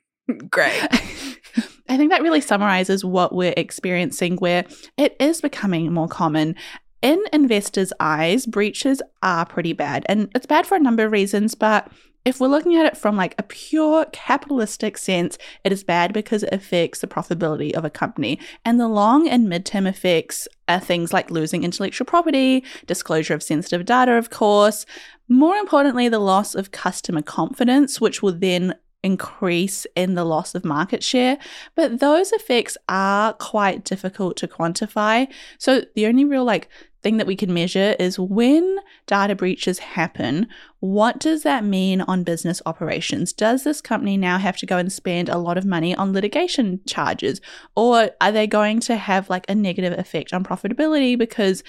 Great. 0.51 0.83
I 1.89 1.97
think 1.97 2.11
that 2.11 2.23
really 2.23 2.41
summarizes 2.41 3.05
what 3.05 3.35
we're 3.35 3.55
experiencing, 3.57 4.37
where 4.37 4.65
it 4.97 5.17
is 5.21 5.41
becoming 5.41 5.93
more 5.93 6.09
common. 6.09 6.57
In 7.03 7.23
investors' 7.33 7.93
eyes, 8.01 8.47
breaches 8.47 9.03
are 9.23 9.45
pretty 9.45 9.75
bad. 9.75 10.07
And 10.09 10.31
it's 10.35 10.47
bad 10.47 10.67
for 10.67 10.77
a 10.77 10.81
number 10.81 11.05
of 11.05 11.13
reasons, 11.13 11.55
but 11.55 11.91
if 12.25 12.41
we're 12.41 12.49
looking 12.49 12.75
at 12.77 12.87
it 12.87 12.97
from 12.97 13.17
like 13.17 13.35
a 13.37 13.43
pure 13.43 14.07
capitalistic 14.13 14.97
sense, 14.97 15.37
it 15.63 15.73
is 15.73 15.85
bad 15.85 16.15
because 16.15 16.43
it 16.43 16.55
affects 16.55 17.01
the 17.01 17.07
profitability 17.07 17.73
of 17.73 17.85
a 17.85 17.91
company. 17.91 18.39
And 18.65 18.81
the 18.81 18.89
long 18.89 19.29
and 19.29 19.47
midterm 19.47 19.87
effects 19.87 20.49
are 20.67 20.81
things 20.81 21.13
like 21.13 21.31
losing 21.31 21.65
intellectual 21.65 22.07
property, 22.07 22.65
disclosure 22.87 23.35
of 23.35 23.43
sensitive 23.43 23.85
data, 23.85 24.13
of 24.13 24.31
course. 24.31 24.87
More 25.29 25.57
importantly, 25.57 26.09
the 26.09 26.19
loss 26.19 26.55
of 26.55 26.71
customer 26.71 27.21
confidence, 27.21 28.01
which 28.01 28.23
will 28.23 28.33
then 28.33 28.75
increase 29.05 29.87
in 29.95 30.14
the 30.14 30.25
loss 30.25 30.55
of 30.55 30.64
market 30.64 31.05
share, 31.05 31.38
but 31.77 32.01
those 32.01 32.33
effects 32.33 32.77
are 32.88 33.35
quite 33.35 33.85
difficult 33.85 34.37
to 34.38 34.49
quantify. 34.49 35.31
So 35.59 35.83
the 35.95 36.07
only 36.07 36.25
real 36.25 36.45
like 36.45 36.69
thing 37.05 37.19
that 37.19 37.27
we 37.29 37.37
can 37.37 37.55
measure 37.55 37.95
is 38.01 38.19
when 38.19 38.79
data 39.07 39.37
breaches 39.37 39.79
happen, 39.79 40.49
what 40.81 41.21
does 41.21 41.45
that 41.45 41.62
mean 41.62 42.01
on 42.01 42.25
business 42.25 42.61
operations? 42.67 43.33
Does 43.33 43.62
this 43.62 43.81
company 43.81 44.17
now 44.17 44.38
have 44.38 44.57
to 44.57 44.67
go 44.67 44.79
and 44.79 44.93
spend 44.93 45.29
a 45.29 45.38
lot 45.38 45.57
of 45.57 45.64
money 45.64 45.95
on 45.95 46.12
litigation 46.12 46.81
charges? 46.87 47.40
Or 47.77 48.11
are 48.21 48.33
they 48.33 48.47
going 48.49 48.81
to 48.81 48.97
have 48.97 49.31
like 49.31 49.45
a 49.49 49.55
negative 49.55 49.97
effect 49.97 50.33
on 50.33 50.43
profitability 50.43 51.17
because 51.17 51.62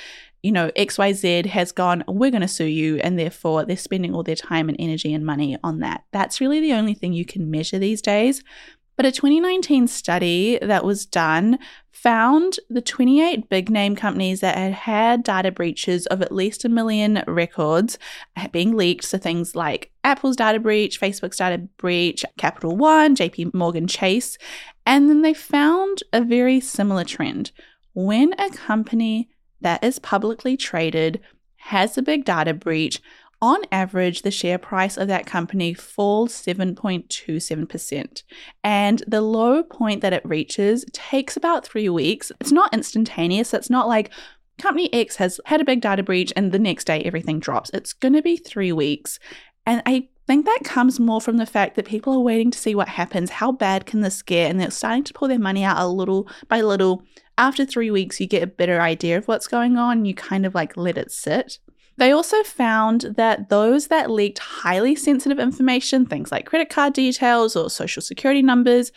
you 0.45 0.51
know, 0.51 0.69
XYZ 0.77 1.47
has 1.47 1.71
gone, 1.71 2.03
we're 2.07 2.29
going 2.29 2.41
to 2.41 2.47
sue 2.47 2.65
you, 2.65 2.97
and 2.97 3.17
therefore 3.17 3.65
they're 3.65 3.75
spending 3.75 4.13
all 4.13 4.21
their 4.21 4.35
time 4.35 4.69
and 4.69 4.75
energy 4.79 5.11
and 5.11 5.25
money 5.25 5.57
on 5.63 5.79
that. 5.79 6.03
That's 6.11 6.39
really 6.39 6.59
the 6.59 6.73
only 6.73 6.93
thing 6.93 7.13
you 7.13 7.25
can 7.25 7.49
measure 7.49 7.79
these 7.79 7.99
days. 7.99 8.43
But 8.97 9.05
a 9.05 9.11
2019 9.11 9.87
study 9.87 10.57
that 10.61 10.85
was 10.85 11.05
done 11.05 11.59
found 11.91 12.59
the 12.69 12.81
28 12.81 13.49
big 13.49 13.69
name 13.69 13.95
companies 13.95 14.39
that 14.41 14.57
had 14.57 14.73
had 14.73 15.23
data 15.23 15.51
breaches 15.51 16.05
of 16.07 16.21
at 16.21 16.31
least 16.31 16.63
a 16.63 16.69
million 16.69 17.23
records 17.27 17.97
being 18.51 18.75
leaked. 18.75 19.05
So 19.05 19.17
things 19.17 19.55
like 19.55 19.91
Apple's 20.03 20.35
data 20.35 20.59
breach, 20.59 20.99
Facebook's 20.99 21.37
data 21.37 21.57
breach, 21.77 22.23
Capital 22.37 22.77
One, 22.77 23.15
JP 23.15 23.53
Morgan 23.53 23.87
Chase. 23.87 24.37
And 24.85 25.09
then 25.09 25.23
they 25.23 25.33
found 25.33 26.03
a 26.13 26.21
very 26.21 26.59
similar 26.59 27.03
trend. 27.03 27.51
When 27.93 28.33
a 28.39 28.49
company 28.49 29.29
that 29.61 29.83
is 29.83 29.99
publicly 29.99 30.55
traded 30.55 31.21
has 31.55 31.97
a 31.97 32.03
big 32.03 32.23
data 32.23 32.53
breach, 32.53 33.01
on 33.45 33.61
average, 33.71 34.23
the 34.23 34.31
share 34.31 34.57
price 34.57 34.97
of 34.97 35.07
that 35.07 35.27
company 35.27 35.75
falls 35.75 36.33
7.27%. 36.33 38.23
And 38.63 39.03
the 39.07 39.21
low 39.21 39.61
point 39.61 40.01
that 40.01 40.13
it 40.13 40.25
reaches 40.25 40.83
takes 40.93 41.37
about 41.37 41.63
three 41.63 41.87
weeks. 41.87 42.31
It's 42.41 42.51
not 42.51 42.73
instantaneous. 42.73 43.53
It's 43.53 43.69
not 43.69 43.87
like 43.87 44.09
company 44.57 44.91
X 44.91 45.17
has 45.17 45.39
had 45.45 45.61
a 45.61 45.65
big 45.65 45.81
data 45.81 46.01
breach 46.01 46.33
and 46.35 46.51
the 46.51 46.57
next 46.57 46.85
day 46.85 47.03
everything 47.03 47.39
drops. 47.39 47.69
It's 47.71 47.93
going 47.93 48.13
to 48.13 48.23
be 48.23 48.35
three 48.35 48.71
weeks. 48.71 49.19
And 49.67 49.83
I 49.85 50.09
think 50.25 50.47
that 50.47 50.61
comes 50.63 50.99
more 50.99 51.21
from 51.21 51.37
the 51.37 51.45
fact 51.45 51.75
that 51.75 51.85
people 51.85 52.13
are 52.13 52.21
waiting 52.21 52.49
to 52.49 52.57
see 52.57 52.73
what 52.73 52.87
happens. 52.87 53.29
How 53.29 53.51
bad 53.51 53.85
can 53.85 54.01
this 54.01 54.23
get? 54.23 54.49
And 54.49 54.59
they're 54.59 54.71
starting 54.71 55.03
to 55.03 55.13
pull 55.13 55.27
their 55.27 55.37
money 55.37 55.63
out 55.63 55.77
a 55.77 55.87
little 55.87 56.27
by 56.47 56.61
little. 56.61 57.03
After 57.37 57.63
three 57.63 57.91
weeks, 57.91 58.19
you 58.19 58.25
get 58.25 58.41
a 58.41 58.47
better 58.47 58.81
idea 58.81 59.19
of 59.19 59.27
what's 59.27 59.47
going 59.47 59.77
on. 59.77 60.05
You 60.05 60.15
kind 60.15 60.47
of 60.47 60.55
like 60.55 60.77
let 60.77 60.97
it 60.97 61.11
sit. 61.11 61.59
They 61.97 62.11
also 62.11 62.43
found 62.43 63.01
that 63.15 63.49
those 63.49 63.87
that 63.87 64.11
leaked 64.11 64.39
highly 64.39 64.95
sensitive 64.95 65.39
information, 65.39 66.05
things 66.05 66.31
like 66.31 66.45
credit 66.45 66.69
card 66.69 66.93
details 66.93 67.55
or 67.55 67.69
social 67.69 68.01
security 68.01 68.41
numbers, 68.41 68.91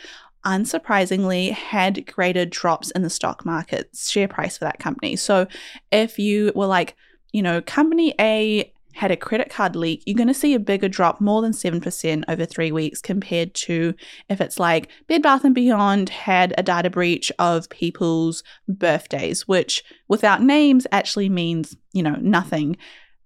unsurprisingly 0.45 1.53
had 1.53 2.07
greater 2.07 2.45
drops 2.45 2.91
in 2.93 3.03
the 3.03 3.11
stock 3.11 3.45
market 3.45 3.91
share 3.97 4.29
price 4.29 4.59
for 4.59 4.65
that 4.65 4.79
company. 4.79 5.17
So 5.17 5.47
if 5.93 6.19
you 6.19 6.53
were 6.55 6.67
like, 6.67 6.97
you 7.33 7.43
know, 7.43 7.61
company 7.61 8.15
A 8.21 8.73
had 8.99 9.13
a 9.13 9.17
credit 9.17 9.49
card 9.49 9.77
leak, 9.77 10.03
you're 10.05 10.17
going 10.17 10.27
to 10.27 10.35
see 10.35 10.55
a 10.55 10.59
bigger 10.59 10.89
drop, 10.89 11.21
more 11.21 11.41
than 11.41 11.53
7% 11.53 12.25
over 12.27 12.45
three 12.45 12.73
weeks, 12.73 13.01
compared 13.01 13.55
to 13.55 13.95
if 14.29 14.41
it's 14.41 14.59
like 14.59 14.89
Bed 15.07 15.23
Bath 15.23 15.45
and 15.45 15.55
Beyond 15.55 16.09
had 16.09 16.53
a 16.59 16.65
data 16.65 16.91
breach 16.91 17.31
of 17.39 17.71
people's 17.71 18.43
birthdays, 18.67 19.47
which 19.47 19.85
without 20.09 20.43
names 20.43 20.85
actually 20.91 21.29
means, 21.29 21.77
you 21.93 22.03
know, 22.03 22.17
nothing. 22.21 22.77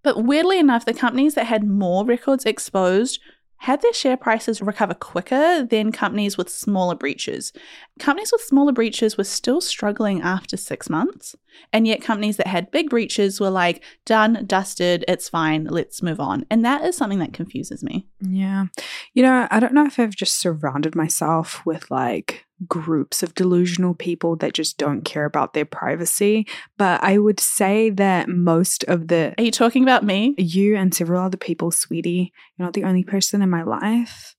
But 0.03 0.25
weirdly 0.25 0.59
enough, 0.59 0.85
the 0.85 0.93
companies 0.93 1.37
that 1.37 1.47
had 1.47 1.67
more 1.67 2.05
records 2.05 2.45
exposed 2.45 3.19
had 3.63 3.81
their 3.81 3.93
share 3.93 4.17
prices 4.17 4.61
recover 4.61 4.93
quicker 4.93 5.63
than 5.63 5.93
companies 5.93 6.37
with 6.37 6.51
smaller 6.51 6.97
breaches. 6.97 7.53
Companies 8.01 8.33
with 8.33 8.41
smaller 8.41 8.73
breaches 8.73 9.17
were 9.17 9.23
still 9.23 9.61
struggling 9.61 10.21
after 10.21 10.57
six 10.57 10.91
months, 10.91 11.37
and 11.73 11.87
yet 11.87 12.03
companies 12.03 12.39
that 12.39 12.49
had 12.49 12.73
big 12.73 12.91
breaches 12.91 13.39
were 13.39 13.51
like, 13.51 13.85
done, 14.05 14.45
dusted, 14.49 15.05
it's 15.07 15.29
fine, 15.29 15.63
let's 15.71 16.03
move 16.03 16.19
on. 16.19 16.45
And 16.51 16.65
that 16.65 16.83
is 16.85 16.97
something 16.97 17.21
that 17.21 17.33
confuses 17.33 17.85
me. 17.85 18.09
Yeah. 18.21 18.67
You 19.15 19.23
know, 19.23 19.47
I 19.49 19.61
don't 19.61 19.75
know 19.75 19.87
if 19.87 19.97
I've 19.97 20.17
just 20.17 20.41
surrounded 20.41 20.97
myself 20.97 21.65
with 21.65 21.89
like 21.89 22.45
groups 22.69 23.23
of 23.23 23.35
delusional 23.35 23.95
people 23.95 24.37
that 24.37 24.55
just 24.55 24.79
don't 24.79 25.03
care 25.03 25.25
about 25.25 25.55
their 25.55 25.65
privacy. 25.65 26.47
But 26.77 27.03
I 27.03 27.19
would 27.19 27.41
say 27.41 27.91
that 27.91 28.29
most 28.29 28.85
of 28.85 29.09
the. 29.09 29.35
Are 29.39 29.45
you 29.45 29.51
talking 29.51 29.83
about 29.83 30.05
me? 30.05 30.35
You 30.39 30.77
and 30.77 30.95
several 30.95 31.23
other 31.23 31.37
people, 31.37 31.71
sweetie. 31.71 32.33
You're 32.57 32.67
not 32.67 32.75
the 32.75 32.85
only 32.85 33.05
person 33.05 33.43
in 33.43 33.51
my 33.51 33.63
life, 33.63 34.35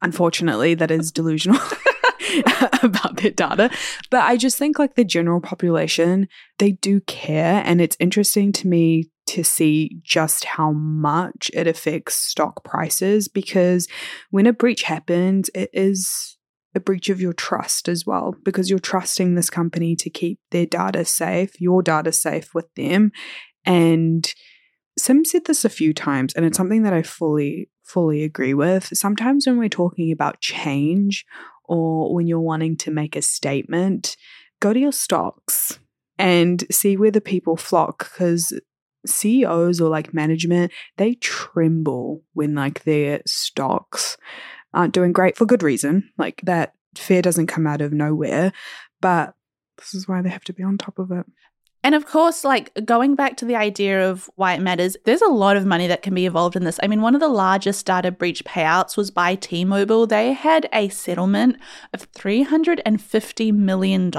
unfortunately, 0.00 0.74
that 0.74 0.90
is 0.90 1.12
delusional. 1.12 1.60
about 2.82 3.16
their 3.16 3.30
data. 3.30 3.70
But 4.10 4.22
I 4.22 4.36
just 4.36 4.56
think, 4.56 4.78
like, 4.78 4.94
the 4.94 5.04
general 5.04 5.40
population, 5.40 6.28
they 6.58 6.72
do 6.72 7.00
care. 7.02 7.62
And 7.64 7.80
it's 7.80 7.96
interesting 8.00 8.52
to 8.52 8.68
me 8.68 9.10
to 9.26 9.44
see 9.44 10.00
just 10.02 10.44
how 10.44 10.72
much 10.72 11.50
it 11.54 11.66
affects 11.66 12.14
stock 12.14 12.64
prices 12.64 13.28
because 13.28 13.88
when 14.30 14.46
a 14.46 14.52
breach 14.52 14.82
happens, 14.82 15.50
it 15.54 15.70
is 15.72 16.36
a 16.74 16.80
breach 16.80 17.08
of 17.08 17.20
your 17.20 17.32
trust 17.32 17.88
as 17.88 18.06
well 18.06 18.34
because 18.44 18.70
you're 18.70 18.78
trusting 18.78 19.34
this 19.34 19.50
company 19.50 19.94
to 19.96 20.10
keep 20.10 20.38
their 20.50 20.66
data 20.66 21.04
safe, 21.04 21.60
your 21.60 21.82
data 21.82 22.12
safe 22.12 22.54
with 22.54 22.72
them. 22.74 23.12
And 23.64 24.32
Sim 24.98 25.24
said 25.24 25.44
this 25.46 25.64
a 25.64 25.70
few 25.70 25.94
times, 25.94 26.34
and 26.34 26.44
it's 26.44 26.56
something 26.56 26.82
that 26.82 26.92
I 26.92 27.02
fully, 27.02 27.70
fully 27.82 28.22
agree 28.24 28.54
with. 28.54 28.96
Sometimes 28.96 29.46
when 29.46 29.58
we're 29.58 29.68
talking 29.68 30.12
about 30.12 30.40
change 30.40 31.24
or 31.64 32.14
when 32.14 32.26
you're 32.26 32.40
wanting 32.40 32.76
to 32.78 32.90
make 32.90 33.16
a 33.16 33.22
statement, 33.22 34.16
go 34.60 34.72
to 34.72 34.80
your 34.80 34.92
stocks 34.92 35.78
and 36.18 36.64
see 36.70 36.96
where 36.96 37.10
the 37.10 37.20
people 37.20 37.56
flock 37.56 38.10
because 38.10 38.52
CEOs 39.06 39.80
or 39.80 39.88
like 39.88 40.14
management, 40.14 40.72
they 40.96 41.14
tremble 41.14 42.22
when 42.34 42.54
like 42.54 42.84
their 42.84 43.22
stocks 43.26 44.16
aren't 44.74 44.94
doing 44.94 45.12
great 45.12 45.36
for 45.36 45.46
good 45.46 45.62
reason. 45.62 46.10
Like 46.18 46.40
that 46.44 46.74
fear 46.96 47.22
doesn't 47.22 47.46
come 47.46 47.66
out 47.66 47.80
of 47.80 47.92
nowhere, 47.92 48.52
but 49.00 49.34
this 49.78 49.94
is 49.94 50.06
why 50.06 50.22
they 50.22 50.30
have 50.30 50.44
to 50.44 50.52
be 50.52 50.62
on 50.62 50.78
top 50.78 50.98
of 50.98 51.10
it. 51.10 51.26
And 51.84 51.96
of 51.96 52.06
course, 52.06 52.44
like 52.44 52.72
going 52.84 53.16
back 53.16 53.36
to 53.38 53.44
the 53.44 53.56
idea 53.56 54.08
of 54.08 54.30
why 54.36 54.54
it 54.54 54.60
matters, 54.60 54.96
there's 55.04 55.22
a 55.22 55.28
lot 55.28 55.56
of 55.56 55.66
money 55.66 55.88
that 55.88 56.02
can 56.02 56.14
be 56.14 56.26
involved 56.26 56.54
in 56.54 56.62
this. 56.62 56.78
I 56.80 56.86
mean, 56.86 57.02
one 57.02 57.16
of 57.16 57.20
the 57.20 57.28
largest 57.28 57.84
data 57.86 58.12
breach 58.12 58.44
payouts 58.44 58.96
was 58.96 59.10
by 59.10 59.34
T 59.34 59.64
Mobile. 59.64 60.06
They 60.06 60.32
had 60.32 60.68
a 60.72 60.90
settlement 60.90 61.56
of 61.92 62.10
$350 62.12 63.52
million 63.52 64.10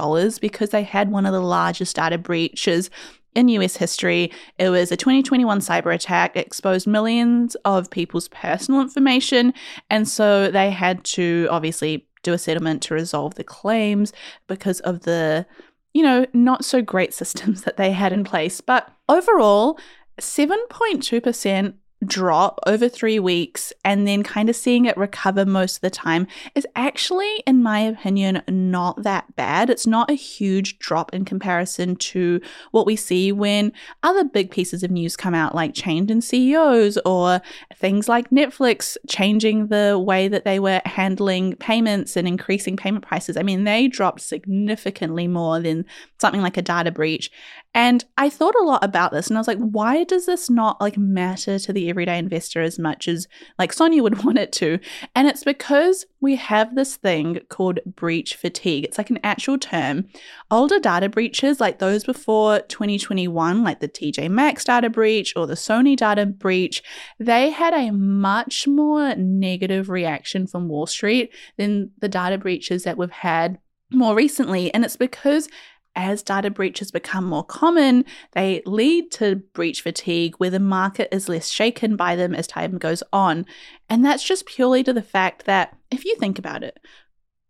because 0.41 0.69
they 0.71 0.83
had 0.83 1.09
one 1.09 1.25
of 1.25 1.31
the 1.31 1.39
largest 1.39 1.95
data 1.95 2.17
breaches 2.17 2.89
in 3.35 3.47
US 3.49 3.77
history. 3.77 4.31
It 4.57 4.69
was 4.69 4.91
a 4.91 4.97
2021 4.97 5.59
cyber 5.59 5.93
attack, 5.93 6.35
it 6.35 6.45
exposed 6.45 6.87
millions 6.87 7.55
of 7.65 7.89
people's 7.89 8.27
personal 8.29 8.81
information. 8.81 9.53
And 9.89 10.07
so 10.07 10.51
they 10.51 10.71
had 10.71 11.03
to 11.05 11.47
obviously 11.49 12.07
do 12.23 12.33
a 12.33 12.37
settlement 12.37 12.81
to 12.83 12.93
resolve 12.93 13.35
the 13.35 13.43
claims 13.43 14.13
because 14.47 14.79
of 14.81 15.01
the, 15.01 15.45
you 15.93 16.03
know, 16.03 16.25
not 16.33 16.65
so 16.65 16.81
great 16.81 17.13
systems 17.21 17.63
that 17.63 17.77
they 17.77 17.91
had 17.91 18.13
in 18.13 18.23
place. 18.23 18.61
But 18.61 18.89
overall, 19.09 19.77
7.2% 20.19 21.73
drop 22.05 22.59
over 22.65 22.89
three 22.89 23.19
weeks 23.19 23.73
and 23.83 24.07
then 24.07 24.23
kind 24.23 24.49
of 24.49 24.55
seeing 24.55 24.85
it 24.85 24.97
recover 24.97 25.45
most 25.45 25.77
of 25.77 25.81
the 25.81 25.89
time 25.89 26.27
is 26.55 26.67
actually, 26.75 27.43
in 27.47 27.63
my 27.63 27.79
opinion, 27.79 28.41
not 28.47 29.03
that 29.03 29.35
bad. 29.35 29.69
It's 29.69 29.87
not 29.87 30.09
a 30.09 30.15
huge 30.15 30.79
drop 30.79 31.13
in 31.13 31.25
comparison 31.25 31.95
to 31.95 32.41
what 32.71 32.85
we 32.85 32.95
see 32.95 33.31
when 33.31 33.71
other 34.03 34.23
big 34.23 34.51
pieces 34.51 34.83
of 34.83 34.91
news 34.91 35.15
come 35.15 35.33
out, 35.33 35.55
like 35.55 35.73
change 35.73 36.11
in 36.11 36.21
CEOs 36.21 36.97
or 37.05 37.41
things 37.75 38.09
like 38.09 38.29
Netflix 38.29 38.97
changing 39.07 39.67
the 39.67 40.01
way 40.03 40.27
that 40.27 40.45
they 40.45 40.59
were 40.59 40.81
handling 40.85 41.55
payments 41.57 42.15
and 42.15 42.27
increasing 42.27 42.77
payment 42.77 43.05
prices. 43.05 43.37
I 43.37 43.43
mean, 43.43 43.63
they 43.63 43.87
dropped 43.87 44.21
significantly 44.21 45.27
more 45.27 45.59
than 45.59 45.85
something 46.19 46.41
like 46.41 46.57
a 46.57 46.61
data 46.61 46.91
breach. 46.91 47.31
And 47.73 48.05
I 48.17 48.29
thought 48.29 48.55
a 48.55 48.63
lot 48.63 48.83
about 48.83 49.11
this 49.11 49.27
and 49.27 49.37
I 49.37 49.39
was 49.39 49.47
like, 49.47 49.57
why 49.57 50.03
does 50.03 50.25
this 50.25 50.49
not 50.49 50.79
like 50.79 50.97
matter 50.97 51.57
to 51.57 51.73
the 51.73 51.89
everyday 51.89 52.19
investor 52.19 52.61
as 52.61 52.77
much 52.77 53.07
as 53.07 53.27
like 53.57 53.73
Sonya 53.73 54.03
would 54.03 54.23
want 54.23 54.37
it 54.37 54.51
to? 54.53 54.79
And 55.15 55.27
it's 55.27 55.43
because 55.43 56.05
we 56.21 56.35
have 56.35 56.75
this 56.75 56.95
thing 56.95 57.39
called 57.49 57.79
breach 57.85 58.35
fatigue. 58.35 58.83
It's 58.83 58.97
like 58.97 59.09
an 59.09 59.19
actual 59.23 59.57
term. 59.57 60.05
Older 60.51 60.79
data 60.79 61.09
breaches, 61.09 61.59
like 61.59 61.79
those 61.79 62.03
before 62.03 62.59
2021, 62.61 63.63
like 63.63 63.79
the 63.79 63.89
TJ 63.89 64.29
Maxx 64.29 64.63
data 64.65 64.89
breach 64.89 65.33
or 65.35 65.47
the 65.47 65.55
Sony 65.55 65.97
data 65.97 66.25
breach, 66.25 66.83
they 67.19 67.49
had 67.49 67.73
a 67.73 67.91
much 67.91 68.67
more 68.67 69.15
negative 69.15 69.89
reaction 69.89 70.45
from 70.45 70.69
Wall 70.69 70.85
Street 70.85 71.33
than 71.57 71.91
the 71.99 72.09
data 72.09 72.37
breaches 72.37 72.83
that 72.83 72.97
we've 72.97 73.09
had 73.09 73.57
more 73.91 74.15
recently. 74.15 74.73
And 74.73 74.83
it's 74.83 74.95
because 74.97 75.47
as 75.95 76.23
data 76.23 76.49
breaches 76.49 76.91
become 76.91 77.25
more 77.25 77.43
common, 77.43 78.05
they 78.31 78.61
lead 78.65 79.11
to 79.11 79.35
breach 79.53 79.81
fatigue 79.81 80.35
where 80.37 80.49
the 80.49 80.59
market 80.59 81.13
is 81.13 81.29
less 81.29 81.49
shaken 81.49 81.95
by 81.95 82.15
them 82.15 82.33
as 82.33 82.47
time 82.47 82.77
goes 82.77 83.03
on. 83.13 83.45
And 83.89 84.03
that's 84.03 84.23
just 84.23 84.45
purely 84.45 84.83
to 84.83 84.93
the 84.93 85.01
fact 85.01 85.45
that 85.45 85.77
if 85.91 86.05
you 86.05 86.15
think 86.15 86.39
about 86.39 86.63
it, 86.63 86.79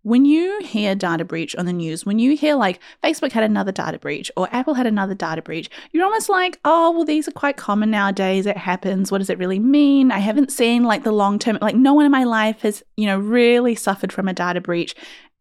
when 0.04 0.26
you 0.26 0.60
hear 0.62 0.96
data 0.96 1.24
breach 1.24 1.56
on 1.56 1.66
the 1.66 1.72
news, 1.72 2.06
when 2.06 2.20
you 2.20 2.36
hear 2.36 2.56
like 2.56 2.82
Facebook 3.02 3.32
had 3.32 3.44
another 3.44 3.72
data 3.72 3.98
breach 3.98 4.30
or 4.36 4.50
Apple 4.52 4.74
had 4.74 4.86
another 4.86 5.16
data 5.16 5.42
breach, 5.42 5.70
you're 5.92 6.04
almost 6.04 6.28
like, 6.28 6.60
oh, 6.66 6.92
well, 6.92 7.06
these 7.06 7.28
are 7.30 7.32
quite 7.32 7.56
common 7.56 7.90
nowadays. 7.90 8.46
It 8.46 8.58
happens. 8.58 9.12
What 9.12 9.20
does 9.20 9.30
it 9.30 9.38
really 9.38 9.60
mean? 9.60 10.12
I 10.12 10.20
haven't 10.20 10.52
seen 10.52 10.84
like 10.84 11.04
the 11.04 11.14
long 11.14 11.40
term, 11.40 11.58
like 11.62 11.76
no 11.76 11.94
one 11.94 12.06
in 12.06 12.12
my 12.12 12.26
life 12.26 12.62
has, 12.64 12.84
you 12.98 13.06
know, 13.06 13.18
really 13.18 13.76
suffered 13.76 14.12
from 14.12 14.28
a 14.28 14.34
data 14.34 14.60
breach 14.60 14.94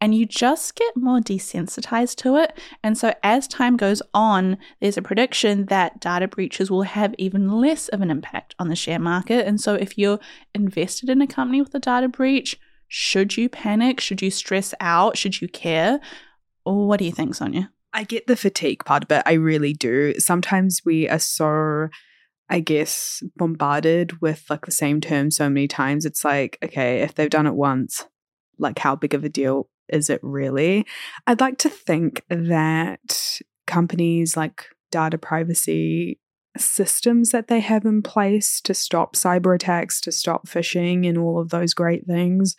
and 0.02 0.16
you 0.16 0.26
just 0.26 0.74
get 0.74 0.96
more 0.96 1.20
desensitized 1.20 2.16
to 2.16 2.34
it. 2.34 2.58
And 2.82 2.98
so, 2.98 3.14
as 3.22 3.46
time 3.46 3.76
goes 3.76 4.02
on, 4.12 4.58
there's 4.80 4.96
a 4.96 5.02
prediction 5.02 5.66
that 5.66 6.00
data 6.00 6.26
breaches 6.26 6.72
will 6.72 6.82
have 6.82 7.14
even 7.18 7.60
less 7.60 7.86
of 7.86 8.00
an 8.00 8.10
impact 8.10 8.56
on 8.58 8.68
the 8.68 8.74
share 8.74 8.98
market. 8.98 9.46
And 9.46 9.60
so, 9.60 9.74
if 9.74 9.96
you're 9.96 10.18
invested 10.56 11.08
in 11.08 11.22
a 11.22 11.26
company 11.28 11.62
with 11.62 11.72
a 11.76 11.78
data 11.78 12.08
breach, 12.08 12.58
should 12.88 13.36
you 13.36 13.48
panic? 13.48 14.00
Should 14.00 14.20
you 14.20 14.32
stress 14.32 14.74
out? 14.80 15.16
Should 15.16 15.40
you 15.40 15.46
care? 15.46 16.00
Or 16.66 16.88
what 16.88 16.98
do 16.98 17.04
you 17.04 17.12
think, 17.12 17.36
Sonya? 17.36 17.70
I 17.92 18.02
get 18.02 18.26
the 18.26 18.36
fatigue 18.36 18.84
part 18.84 19.04
of 19.04 19.12
it. 19.12 19.22
I 19.24 19.34
really 19.34 19.72
do. 19.72 20.14
Sometimes 20.18 20.82
we 20.84 21.08
are 21.08 21.20
so. 21.20 21.88
I 22.50 22.58
guess 22.58 23.22
bombarded 23.36 24.20
with 24.20 24.44
like 24.50 24.66
the 24.66 24.72
same 24.72 25.00
term 25.00 25.30
so 25.30 25.48
many 25.48 25.68
times. 25.68 26.04
It's 26.04 26.24
like, 26.24 26.58
okay, 26.62 27.02
if 27.02 27.14
they've 27.14 27.30
done 27.30 27.46
it 27.46 27.54
once, 27.54 28.04
like 28.58 28.80
how 28.80 28.96
big 28.96 29.14
of 29.14 29.24
a 29.24 29.28
deal 29.30 29.68
is 29.88 30.10
it 30.10 30.20
really? 30.22 30.86
I'd 31.26 31.40
like 31.40 31.58
to 31.58 31.68
think 31.68 32.24
that 32.28 33.40
companies 33.66 34.36
like 34.36 34.66
data 34.90 35.18
privacy 35.18 36.18
systems 36.56 37.30
that 37.30 37.48
they 37.48 37.60
have 37.60 37.84
in 37.84 38.02
place 38.02 38.60
to 38.62 38.74
stop 38.74 39.16
cyber 39.16 39.54
attacks, 39.54 40.00
to 40.02 40.12
stop 40.12 40.46
phishing, 40.46 41.08
and 41.08 41.18
all 41.18 41.40
of 41.40 41.50
those 41.50 41.74
great 41.74 42.06
things, 42.06 42.56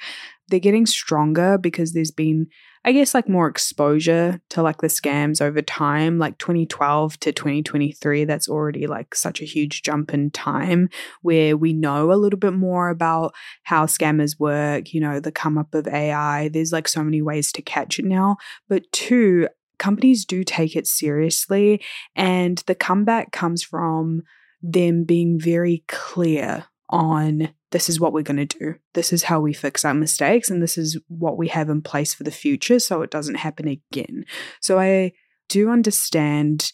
they're 0.50 0.60
getting 0.60 0.86
stronger 0.86 1.58
because 1.58 1.94
there's 1.94 2.12
been 2.12 2.48
I 2.86 2.92
guess 2.92 3.14
like 3.14 3.30
more 3.30 3.48
exposure 3.48 4.42
to 4.50 4.62
like 4.62 4.82
the 4.82 4.88
scams 4.88 5.42
over 5.42 5.62
time, 5.62 6.20
like 6.20 6.38
2012 6.38 7.18
to 7.22 7.32
2023, 7.32 8.26
that's 8.26 8.50
already 8.50 8.88
like 8.88 9.16
such 9.16 9.42
a 9.42 9.46
huge 9.46 9.84
jump 9.84 10.14
in 10.14 10.32
time 10.32 10.90
where 11.22 11.56
we 11.56 11.72
know 11.72 12.12
a 12.12 12.16
little 12.20 12.40
bit 12.40 12.54
more 12.54 12.90
about 12.90 13.34
how 13.64 13.86
scammers 13.86 14.38
work, 14.38 14.94
you 14.94 15.00
know, 15.00 15.22
the 15.22 15.32
come 15.32 15.58
up 15.58 15.74
of 15.74 15.88
AI. 15.88 16.50
There's 16.50 16.74
like 16.74 16.90
so 16.90 17.04
many 17.06 17.22
ways 17.22 17.54
to 17.54 17.62
catch 17.62 18.00
it 18.00 18.06
now. 18.06 18.36
But 18.68 18.92
two, 18.92 19.48
companies 19.80 20.26
do 20.26 20.44
take 20.44 20.76
it 20.76 20.88
seriously. 20.88 21.82
And 22.16 22.64
the 22.68 22.76
comeback 22.76 23.32
comes 23.32 23.64
from 23.64 24.24
them 24.62 25.04
being 25.04 25.40
very 25.40 25.84
clear 25.88 26.66
on 26.90 27.50
this 27.72 27.90
is 27.90 28.00
what 28.00 28.14
we're 28.14 28.22
going 28.22 28.48
to 28.48 28.60
do. 28.60 28.76
This 28.94 29.12
is 29.12 29.24
how 29.24 29.40
we 29.40 29.52
fix 29.52 29.84
our 29.84 29.96
mistakes, 29.96 30.50
and 30.50 30.62
this 30.62 30.78
is 30.78 30.98
what 31.08 31.38
we 31.38 31.48
have 31.48 31.70
in 31.70 31.82
place 31.82 32.14
for 32.14 32.24
the 32.24 32.32
future 32.32 32.80
so 32.80 33.02
it 33.02 33.10
doesn't 33.10 33.36
happen 33.36 33.68
again. 33.68 34.26
So 34.62 34.80
I 34.80 35.14
do 35.50 35.70
understand 35.72 36.72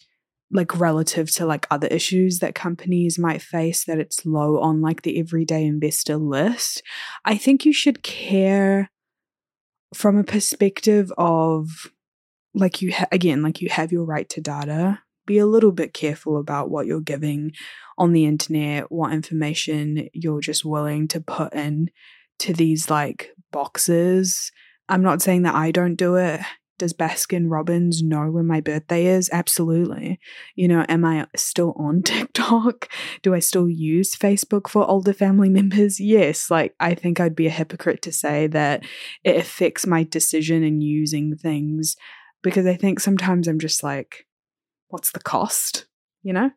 like 0.52 0.78
relative 0.78 1.30
to 1.30 1.46
like 1.46 1.66
other 1.70 1.86
issues 1.88 2.40
that 2.40 2.54
companies 2.54 3.18
might 3.18 3.40
face 3.40 3.84
that 3.84 3.98
it's 3.98 4.26
low 4.26 4.60
on 4.60 4.80
like 4.80 5.02
the 5.02 5.18
everyday 5.18 5.64
investor 5.64 6.16
list 6.16 6.82
i 7.24 7.36
think 7.36 7.64
you 7.64 7.72
should 7.72 8.02
care 8.02 8.90
from 9.94 10.16
a 10.16 10.24
perspective 10.24 11.12
of 11.16 11.92
like 12.54 12.82
you 12.82 12.92
ha- 12.92 13.06
again 13.12 13.42
like 13.42 13.60
you 13.60 13.68
have 13.68 13.92
your 13.92 14.04
right 14.04 14.28
to 14.28 14.40
data 14.40 15.00
be 15.30 15.38
a 15.38 15.46
little 15.46 15.70
bit 15.70 15.94
careful 15.94 16.38
about 16.38 16.70
what 16.70 16.86
you're 16.86 17.00
giving 17.00 17.52
on 17.96 18.12
the 18.12 18.24
internet, 18.24 18.90
what 18.90 19.12
information 19.12 20.08
you're 20.12 20.40
just 20.40 20.64
willing 20.64 21.06
to 21.06 21.20
put 21.20 21.54
in 21.54 21.88
to 22.40 22.52
these 22.52 22.90
like 22.90 23.30
boxes. 23.52 24.50
I'm 24.88 25.02
not 25.02 25.22
saying 25.22 25.42
that 25.42 25.54
I 25.54 25.70
don't 25.70 25.94
do 25.94 26.16
it. 26.16 26.40
Does 26.78 26.94
Baskin 26.94 27.44
Robbins 27.48 28.02
know 28.02 28.30
when 28.30 28.46
my 28.46 28.60
birthday 28.60 29.06
is? 29.06 29.30
Absolutely. 29.32 30.18
You 30.56 30.66
know, 30.66 30.84
am 30.88 31.04
I 31.04 31.26
still 31.36 31.74
on 31.76 32.02
TikTok? 32.04 32.88
Do 33.22 33.32
I 33.32 33.38
still 33.38 33.68
use 33.68 34.16
Facebook 34.16 34.68
for 34.68 34.88
older 34.88 35.12
family 35.12 35.48
members? 35.60 36.00
Yes. 36.00 36.50
Like, 36.50 36.74
I 36.80 36.94
think 36.94 37.20
I'd 37.20 37.36
be 37.36 37.46
a 37.46 37.50
hypocrite 37.50 38.02
to 38.02 38.12
say 38.12 38.48
that 38.48 38.84
it 39.22 39.36
affects 39.36 39.86
my 39.86 40.02
decision 40.02 40.64
in 40.64 40.80
using 40.80 41.36
things 41.36 41.96
because 42.42 42.66
I 42.66 42.74
think 42.74 43.00
sometimes 43.00 43.48
I'm 43.48 43.58
just 43.58 43.82
like, 43.82 44.26
what's 44.88 45.12
the 45.12 45.20
cost? 45.20 45.86
You 46.22 46.32
know? 46.32 46.50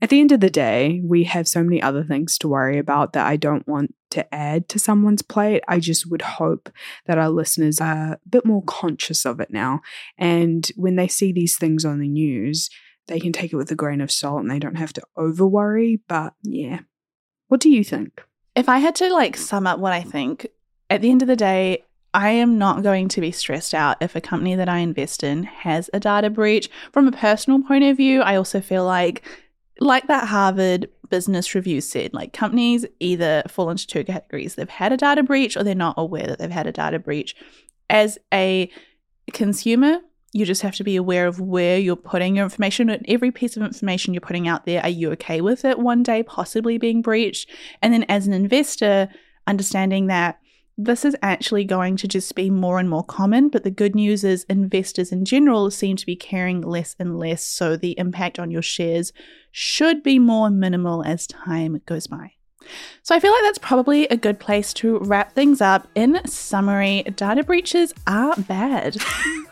At 0.00 0.10
the 0.10 0.20
end 0.20 0.30
of 0.30 0.40
the 0.40 0.50
day, 0.50 1.00
we 1.04 1.24
have 1.24 1.48
so 1.48 1.64
many 1.64 1.82
other 1.82 2.04
things 2.04 2.38
to 2.38 2.48
worry 2.48 2.78
about 2.78 3.14
that 3.14 3.26
I 3.26 3.36
don't 3.36 3.66
want 3.66 3.94
to 4.10 4.32
add 4.32 4.68
to 4.68 4.78
someone's 4.78 5.22
plate. 5.22 5.62
I 5.66 5.80
just 5.80 6.08
would 6.08 6.22
hope 6.22 6.70
that 7.06 7.18
our 7.18 7.30
listeners 7.30 7.80
are 7.80 8.12
a 8.12 8.18
bit 8.28 8.46
more 8.46 8.62
conscious 8.62 9.26
of 9.26 9.40
it 9.40 9.50
now. 9.50 9.80
And 10.16 10.70
when 10.76 10.94
they 10.94 11.08
see 11.08 11.32
these 11.32 11.56
things 11.56 11.84
on 11.84 11.98
the 11.98 12.08
news, 12.08 12.70
they 13.08 13.18
can 13.18 13.32
take 13.32 13.52
it 13.52 13.56
with 13.56 13.72
a 13.72 13.74
grain 13.76 14.00
of 14.00 14.12
salt 14.12 14.40
and 14.40 14.50
they 14.50 14.60
don't 14.60 14.76
have 14.76 14.92
to 14.92 15.02
over 15.16 15.46
worry. 15.46 16.00
But 16.06 16.34
yeah. 16.44 16.80
What 17.48 17.60
do 17.60 17.68
you 17.68 17.82
think? 17.82 18.22
If 18.54 18.68
I 18.68 18.78
had 18.78 18.94
to 18.96 19.12
like 19.12 19.36
sum 19.36 19.66
up 19.66 19.80
what 19.80 19.92
I 19.92 20.02
think, 20.02 20.46
at 20.90 21.02
the 21.02 21.10
end 21.10 21.22
of 21.22 21.28
the 21.28 21.36
day, 21.36 21.84
I 22.18 22.30
am 22.30 22.58
not 22.58 22.82
going 22.82 23.06
to 23.10 23.20
be 23.20 23.30
stressed 23.30 23.72
out 23.72 23.96
if 24.00 24.16
a 24.16 24.20
company 24.20 24.56
that 24.56 24.68
I 24.68 24.78
invest 24.78 25.22
in 25.22 25.44
has 25.44 25.88
a 25.92 26.00
data 26.00 26.30
breach. 26.30 26.68
From 26.90 27.06
a 27.06 27.12
personal 27.12 27.62
point 27.62 27.84
of 27.84 27.96
view, 27.96 28.22
I 28.22 28.34
also 28.34 28.60
feel 28.60 28.84
like 28.84 29.22
like 29.78 30.08
that 30.08 30.26
Harvard 30.26 30.88
Business 31.10 31.54
Review 31.54 31.80
said, 31.80 32.12
like 32.12 32.32
companies 32.32 32.84
either 32.98 33.44
fall 33.46 33.70
into 33.70 33.86
two 33.86 34.02
categories. 34.02 34.56
They've 34.56 34.68
had 34.68 34.92
a 34.92 34.96
data 34.96 35.22
breach 35.22 35.56
or 35.56 35.62
they're 35.62 35.76
not 35.76 35.94
aware 35.96 36.26
that 36.26 36.40
they've 36.40 36.50
had 36.50 36.66
a 36.66 36.72
data 36.72 36.98
breach. 36.98 37.36
As 37.88 38.18
a 38.34 38.68
consumer, 39.32 40.00
you 40.32 40.44
just 40.44 40.62
have 40.62 40.74
to 40.74 40.84
be 40.84 40.96
aware 40.96 41.28
of 41.28 41.38
where 41.38 41.78
you're 41.78 41.94
putting 41.94 42.34
your 42.34 42.44
information 42.44 42.90
and 42.90 43.06
every 43.06 43.30
piece 43.30 43.56
of 43.56 43.62
information 43.62 44.12
you're 44.12 44.20
putting 44.20 44.48
out 44.48 44.66
there. 44.66 44.82
Are 44.82 44.88
you 44.88 45.12
okay 45.12 45.40
with 45.40 45.64
it 45.64 45.78
one 45.78 46.02
day 46.02 46.24
possibly 46.24 46.78
being 46.78 47.00
breached? 47.00 47.48
And 47.80 47.94
then 47.94 48.02
as 48.08 48.26
an 48.26 48.32
investor, 48.32 49.08
understanding 49.46 50.08
that 50.08 50.40
this 50.78 51.04
is 51.04 51.16
actually 51.22 51.64
going 51.64 51.96
to 51.96 52.06
just 52.06 52.36
be 52.36 52.48
more 52.48 52.78
and 52.78 52.88
more 52.88 53.02
common. 53.02 53.48
But 53.48 53.64
the 53.64 53.70
good 53.70 53.96
news 53.96 54.22
is 54.22 54.44
investors 54.44 55.10
in 55.10 55.24
general 55.24 55.70
seem 55.72 55.96
to 55.96 56.06
be 56.06 56.14
caring 56.14 56.60
less 56.60 56.94
and 57.00 57.18
less. 57.18 57.44
So 57.44 57.76
the 57.76 57.98
impact 57.98 58.38
on 58.38 58.52
your 58.52 58.62
shares 58.62 59.12
should 59.50 60.04
be 60.04 60.20
more 60.20 60.50
minimal 60.50 61.02
as 61.04 61.26
time 61.26 61.82
goes 61.84 62.06
by. 62.06 62.32
So 63.02 63.14
I 63.14 63.20
feel 63.20 63.32
like 63.32 63.42
that's 63.42 63.58
probably 63.58 64.06
a 64.06 64.16
good 64.16 64.38
place 64.38 64.72
to 64.74 64.98
wrap 65.00 65.32
things 65.32 65.60
up. 65.60 65.88
In 65.94 66.24
summary, 66.26 67.02
data 67.16 67.42
breaches 67.42 67.92
are 68.06 68.36
bad. 68.36 68.96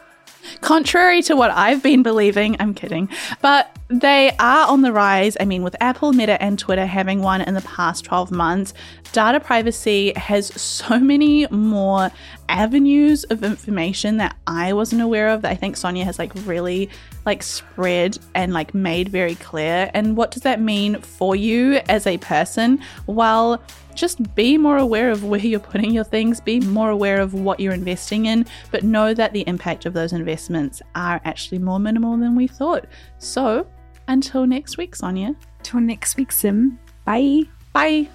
Contrary 0.60 1.22
to 1.22 1.36
what 1.36 1.50
I've 1.50 1.82
been 1.82 2.02
believing, 2.02 2.56
I'm 2.60 2.74
kidding, 2.74 3.08
but 3.40 3.76
they 3.88 4.32
are 4.38 4.68
on 4.68 4.82
the 4.82 4.92
rise. 4.92 5.36
I 5.38 5.44
mean, 5.44 5.62
with 5.62 5.76
Apple, 5.80 6.12
Meta, 6.12 6.40
and 6.42 6.58
Twitter 6.58 6.86
having 6.86 7.22
one 7.22 7.40
in 7.42 7.54
the 7.54 7.60
past 7.62 8.04
12 8.04 8.32
months, 8.32 8.74
data 9.12 9.38
privacy 9.38 10.12
has 10.16 10.48
so 10.60 10.98
many 11.00 11.46
more 11.48 12.10
avenues 12.48 13.24
of 13.24 13.44
information 13.44 14.16
that 14.16 14.36
I 14.46 14.72
wasn't 14.72 15.02
aware 15.02 15.28
of 15.28 15.42
that 15.42 15.50
I 15.50 15.54
think 15.54 15.76
Sonya 15.76 16.04
has 16.04 16.18
like 16.18 16.32
really 16.46 16.90
like 17.24 17.42
spread 17.42 18.18
and 18.34 18.52
like 18.52 18.74
made 18.74 19.08
very 19.08 19.34
clear. 19.36 19.90
And 19.94 20.16
what 20.16 20.30
does 20.30 20.42
that 20.42 20.60
mean 20.60 21.00
for 21.00 21.36
you 21.36 21.80
as 21.88 22.06
a 22.06 22.18
person? 22.18 22.80
Well, 23.06 23.62
just 23.96 24.34
be 24.34 24.58
more 24.58 24.76
aware 24.76 25.10
of 25.10 25.24
where 25.24 25.40
you're 25.40 25.60
putting 25.60 25.92
your 25.92 26.04
things, 26.04 26.40
be 26.40 26.60
more 26.60 26.90
aware 26.90 27.20
of 27.20 27.34
what 27.34 27.58
you're 27.58 27.72
investing 27.72 28.26
in, 28.26 28.46
but 28.70 28.82
know 28.84 29.14
that 29.14 29.32
the 29.32 29.42
impact 29.48 29.86
of 29.86 29.94
those 29.94 30.12
investments 30.12 30.82
are 30.94 31.20
actually 31.24 31.58
more 31.58 31.78
minimal 31.78 32.16
than 32.16 32.36
we 32.36 32.46
thought. 32.46 32.86
So, 33.18 33.66
until 34.08 34.46
next 34.46 34.76
week, 34.76 34.94
Sonya. 34.94 35.34
Till 35.62 35.80
next 35.80 36.16
week, 36.16 36.30
Sim. 36.30 36.78
Bye. 37.04 37.42
Bye. 37.72 38.08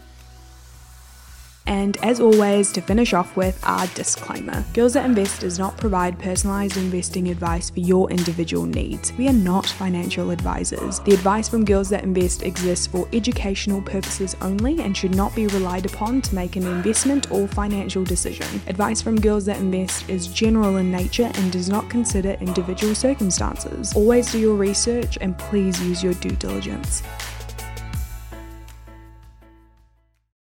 And 1.71 1.95
as 2.03 2.19
always, 2.19 2.69
to 2.73 2.81
finish 2.81 3.13
off 3.13 3.37
with 3.37 3.57
our 3.63 3.87
disclaimer 3.95 4.65
Girls 4.73 4.95
That 4.95 5.05
Invest 5.05 5.39
does 5.39 5.57
not 5.57 5.77
provide 5.77 6.19
personalized 6.19 6.75
investing 6.75 7.29
advice 7.29 7.69
for 7.69 7.79
your 7.79 8.11
individual 8.11 8.65
needs. 8.65 9.13
We 9.13 9.29
are 9.29 9.33
not 9.33 9.67
financial 9.67 10.31
advisors. 10.31 10.99
The 10.99 11.13
advice 11.13 11.47
from 11.47 11.63
Girls 11.63 11.87
That 11.87 12.03
Invest 12.03 12.43
exists 12.43 12.87
for 12.87 13.07
educational 13.13 13.81
purposes 13.81 14.35
only 14.41 14.81
and 14.81 14.97
should 14.97 15.15
not 15.15 15.33
be 15.33 15.47
relied 15.47 15.85
upon 15.85 16.21
to 16.23 16.35
make 16.35 16.57
an 16.57 16.67
investment 16.67 17.31
or 17.31 17.47
financial 17.47 18.03
decision. 18.03 18.47
Advice 18.67 19.01
from 19.01 19.21
Girls 19.21 19.45
That 19.45 19.61
Invest 19.61 20.09
is 20.09 20.27
general 20.27 20.75
in 20.75 20.91
nature 20.91 21.31
and 21.35 21.53
does 21.53 21.69
not 21.69 21.89
consider 21.89 22.31
individual 22.41 22.93
circumstances. 22.93 23.95
Always 23.95 24.29
do 24.29 24.39
your 24.39 24.55
research 24.55 25.17
and 25.21 25.37
please 25.37 25.81
use 25.81 26.03
your 26.03 26.15
due 26.15 26.35
diligence. 26.35 27.01